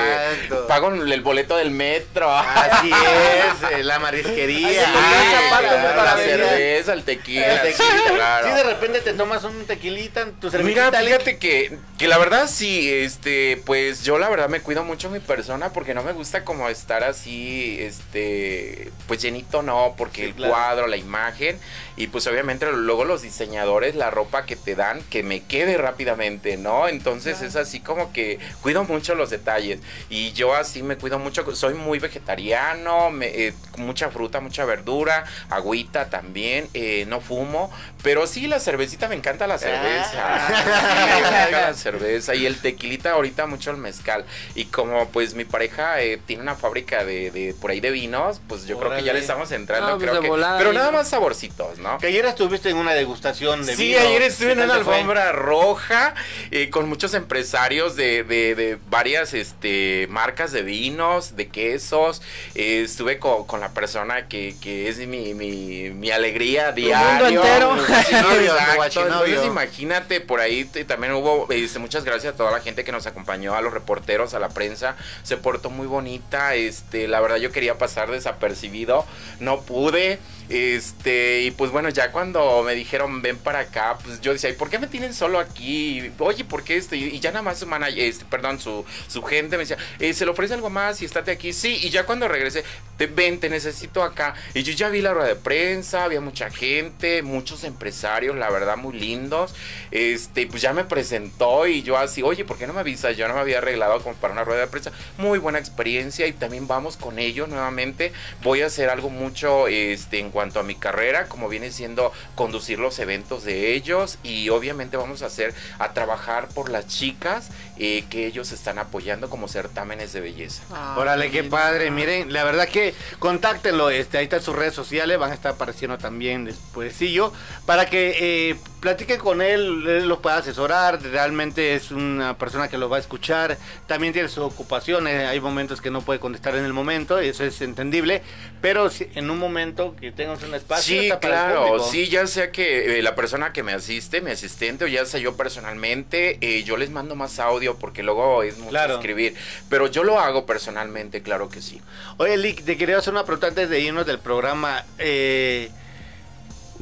[0.55, 2.31] este, pago el boleto del metro.
[2.31, 4.85] Así es, eh, la marisquería.
[4.87, 8.11] Ay, Ah, la cerveza, el tequila, tequilita.
[8.15, 8.49] claro.
[8.49, 11.01] Sí, de repente te tomas un tequilita, tu Mira, cervecita.
[11.01, 15.21] fíjate que, que la verdad sí, este, pues yo la verdad me cuido mucho mi
[15.21, 20.35] persona porque no me gusta como estar así, este, pues llenito no, porque Sí, el
[20.35, 20.53] claro.
[20.53, 21.59] cuadro, la imagen
[21.97, 26.57] y pues obviamente luego los diseñadores, la ropa que te dan, que me quede rápidamente,
[26.57, 26.89] ¿no?
[26.89, 29.81] Entonces es así como que cuido mucho los detalles
[30.11, 35.25] y yo así me cuido mucho, soy muy vegetariano, me- eh, mucha fruta, mucha verdura,
[35.51, 37.71] agüita también, eh, no fumo, humo
[38.05, 40.13] pero sí la cervecita, me encanta la cerveza.
[40.15, 40.47] Ah.
[40.47, 44.25] Sí, me encanta la cerveza y el tequilita ahorita mucho el mezcal.
[44.55, 48.41] Y como pues mi pareja eh, tiene una fábrica de, de por ahí de vinos,
[48.47, 50.29] pues yo creo que ya le estamos entrando, No, pues, creo que.
[50.29, 51.99] volada pero nada más saborcitos, ¿no?
[51.99, 54.01] Que ayer estuviste en una degustación de Sí, vino.
[54.01, 56.15] ayer estuve en ¿Qué tal una alfombra roja
[56.51, 62.21] eh, con muchos empresarios de, de- de varias este, marcas de vinos, de quesos.
[62.55, 67.25] Eh, estuve co- con, la persona que, que es mi, mi, mi alegría diaria.
[67.25, 67.77] mundo entero.
[68.01, 68.77] Exacto.
[68.77, 69.25] guachinovio.
[69.25, 73.07] Entonces imagínate, por ahí también hubo, este, muchas gracias a toda la gente que nos
[73.07, 77.53] acompañó, a los reporteros, a la prensa, se portó muy bonita, este, la verdad yo
[77.53, 79.05] quería pasar desapercibido,
[79.41, 80.19] no pude,
[80.49, 84.55] este, y pues bueno, ya cuando me dijeron ven para acá, pues yo decía, ¿y
[84.55, 86.11] por qué me tienen solo aquí?
[86.19, 86.97] Oye, ¿por qué este?
[86.97, 90.25] Y ya nada más su manager, este, perdón, su, su gente me decía, eh, ¿se
[90.25, 91.53] le ofrece algo más y estate aquí?
[91.53, 92.65] Sí, y ya cuando regresé,
[92.97, 94.35] te, ven, te necesito acá.
[94.53, 98.77] Y yo ya vi la rueda de prensa, había mucha gente, muchos empresarios, la verdad,
[98.77, 99.55] muy lindos.
[99.91, 103.17] Este, pues ya me presentó y yo así, oye, ¿por qué no me avisas?
[103.17, 104.93] Yo no me había arreglado como para una rueda de prensa.
[105.19, 108.13] Muy buena experiencia y también vamos con ellos nuevamente.
[108.43, 112.81] Voy a hacer algo mucho este, en cuanto a mi carrera, como viene siendo conducir
[112.81, 118.05] los eventos de ellos y obviamente vamos a hacer, a trabajar por las chicas eh,
[118.11, 120.63] que ellos están apoyando como certámenes de belleza.
[120.73, 121.91] Ah, Órale, qué padre.
[121.91, 123.91] Miren, la verdad que contáctenlo.
[123.91, 125.19] Este, ahí están sus redes sociales.
[125.19, 127.33] Van a estar apareciendo también despuésillo.
[127.65, 128.17] Para que
[128.51, 129.85] eh, platiquen con él.
[129.87, 131.01] Él los pueda asesorar.
[131.03, 133.57] Realmente es una persona que los va a escuchar.
[133.87, 135.29] También tiene sus ocupaciones.
[135.29, 137.23] Hay momentos que no puede contestar en el momento.
[137.23, 138.23] Y eso es entendible.
[138.61, 141.01] Pero si en un momento que tengas un espacio.
[141.03, 144.89] Sí, claro, sí, ya sea que eh, la persona que me asiste, mi asistente, o
[144.89, 148.95] ya sea yo personalmente, eh, yo les mando más audio porque luego es mucho Claro.
[148.95, 149.35] escribir,
[149.69, 151.81] pero yo lo hago personalmente, claro que sí.
[152.17, 154.85] Oye, Lick, te quería hacer una pregunta antes de irnos del programa.
[154.99, 155.71] Eh,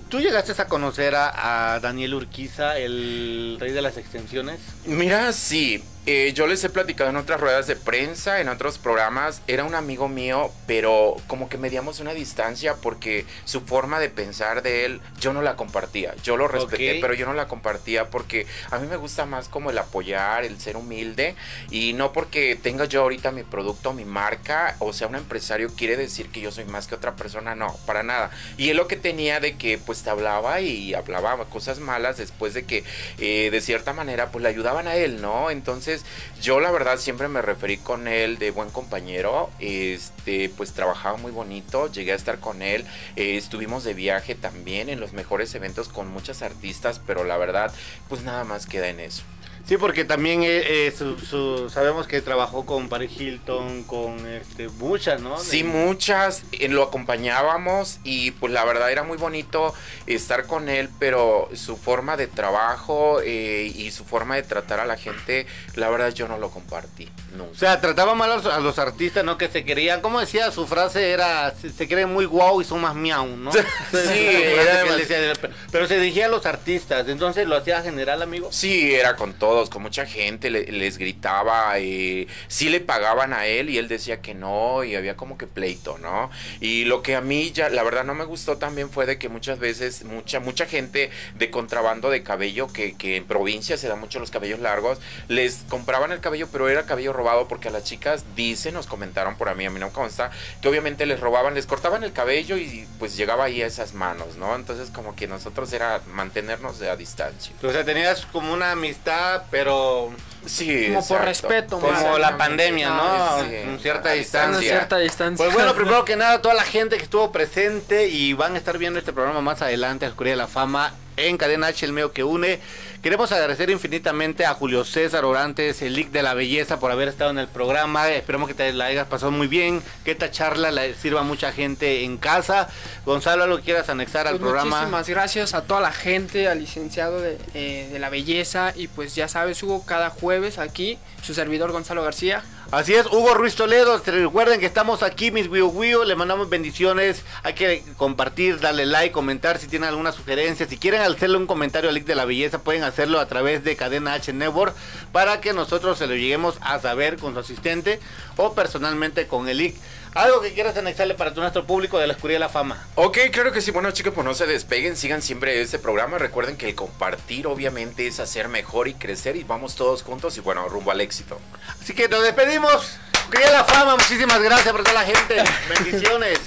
[0.08, 4.60] ¿Tú llegaste a conocer a, a Daniel Urquiza, el rey de las extensiones?
[4.84, 9.40] Mira, sí, eh, yo les he platicado en otras ruedas de prensa, en otros programas,
[9.46, 14.62] era un amigo mío, pero como que medíamos una distancia porque su forma de pensar
[14.62, 18.48] de él, yo no la compartía, yo lo respeté, pero yo no la compartía porque
[18.72, 21.36] a mí me gusta más como el apoyar, el ser humilde,
[21.70, 25.96] y no porque tenga yo ahorita mi producto, mi marca, o sea, un empresario quiere
[25.96, 28.30] decir que yo soy más que otra persona, no, para nada.
[28.56, 32.54] Y él lo que tenía de que pues te hablaba y hablaba cosas malas después
[32.54, 32.82] de que
[33.18, 35.50] eh, de cierta manera pues le ayudaban a él, ¿no?
[35.50, 35.91] Entonces
[36.40, 41.32] yo la verdad siempre me referí con él de buen compañero, este pues trabajaba muy
[41.32, 42.84] bonito, llegué a estar con él,
[43.16, 47.72] eh, estuvimos de viaje también en los mejores eventos con muchas artistas, pero la verdad
[48.08, 49.22] pues nada más queda en eso.
[49.66, 54.68] Sí, porque también eh, eh, su- su- sabemos que trabajó con Paris Hilton, con este,
[54.68, 55.38] muchas, ¿no?
[55.38, 59.72] Sí, muchas, eh, lo acompañábamos y pues la verdad era muy bonito
[60.06, 64.84] estar con él, pero su forma de trabajo eh, y su forma de tratar a
[64.86, 65.46] la gente,
[65.76, 67.58] la verdad yo no lo compartí, O nunca.
[67.58, 69.38] sea, trataba mal a los, a los artistas, ¿no?
[69.38, 72.80] Que se querían, como decía, su frase era, se, se creen muy guau y son
[72.80, 73.52] más miau, ¿no?
[73.52, 73.58] Sí,
[73.92, 75.32] era decía,
[75.70, 78.48] pero- se dirigía a los artistas, entonces lo hacía general, amigo.
[78.52, 83.44] Sí, era con todos, con mucha gente, le- les gritaba, eh, sí le pagaban a
[83.46, 86.30] él y él decía que no y había como que pleito, ¿no?
[86.60, 89.28] Y lo que a mí ya, la verdad no me gustó también fue de que
[89.28, 94.00] muchas veces, mucha, mucha gente de contrabando de cabello, que, que en provincia se dan
[94.00, 94.98] mucho los cabellos largos,
[95.28, 99.36] les compraban el cabello, pero era cabello robado porque a las chicas, dicen, nos comentaron
[99.36, 100.30] por a mí, a mí no consta,
[100.62, 104.36] que obviamente les robaban, les cortaban el cabello y pues llegaba ahí a esas manos,
[104.36, 104.56] ¿no?
[104.56, 107.52] Entonces como que nosotros era mantenernos a distancia.
[107.62, 110.12] O sea, tenías como una amistad, pero
[110.44, 113.44] Sí, Como por respeto, como la pandemia, ¿no?
[113.44, 113.78] Sí.
[113.80, 114.60] Cierta A distancia.
[114.60, 115.44] Cierta distancia.
[115.44, 118.76] Pues bueno, primero que nada, toda la gente que estuvo presente y van a estar
[118.76, 122.24] viendo este programa más adelante, Oscuridad de la Fama, en Cadena H, el medio que
[122.24, 122.60] une.
[123.02, 127.30] Queremos agradecer infinitamente a Julio César Orantes, el Lic de la Belleza, por haber estado
[127.30, 128.08] en el programa.
[128.10, 131.50] Esperemos que te la hayas pasado muy bien, que esta charla le sirva a mucha
[131.50, 132.68] gente en casa.
[133.04, 134.76] Gonzalo, ¿algo que quieras anexar al Pues programa?
[134.76, 139.16] Muchísimas gracias a toda la gente, al licenciado de, eh, de la belleza y pues
[139.16, 142.44] ya sabes Hugo, cada jueves aquí, su servidor Gonzalo García.
[142.72, 147.52] Así es, Hugo Ruiz Toledo, recuerden que estamos aquí, mis Wio le mandamos bendiciones, hay
[147.52, 151.94] que compartir, darle like, comentar si tienen alguna sugerencia, si quieren hacerle un comentario al
[151.94, 154.74] Lic de la Belleza, pueden hacerlo a través de Cadena H Network
[155.12, 158.00] para que nosotros se lo lleguemos a saber con su asistente
[158.38, 159.76] o personalmente con el Lic.
[160.14, 162.86] Algo que quieras anexarle para tu nuestro público de la Escuridad de la Fama.
[162.96, 163.70] Ok, claro que sí.
[163.70, 166.18] Bueno, chicos, pues no se despeguen, sigan siempre este programa.
[166.18, 169.36] Recuerden que el compartir, obviamente, es hacer mejor y crecer.
[169.36, 171.38] Y vamos todos juntos y bueno, rumbo al éxito.
[171.80, 172.98] Así que nos despedimos.
[173.14, 175.42] Escuridad de la Fama, muchísimas gracias por toda la gente.
[175.82, 176.38] Bendiciones.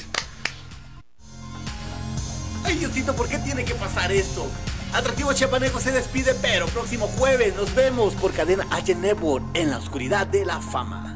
[2.63, 4.45] Ay, Diosito, ¿por qué tiene que pasar esto?
[4.93, 9.77] Atractivo Chiapaneco se despide, pero próximo jueves nos vemos por Cadena H Network en la
[9.79, 11.15] oscuridad de la fama.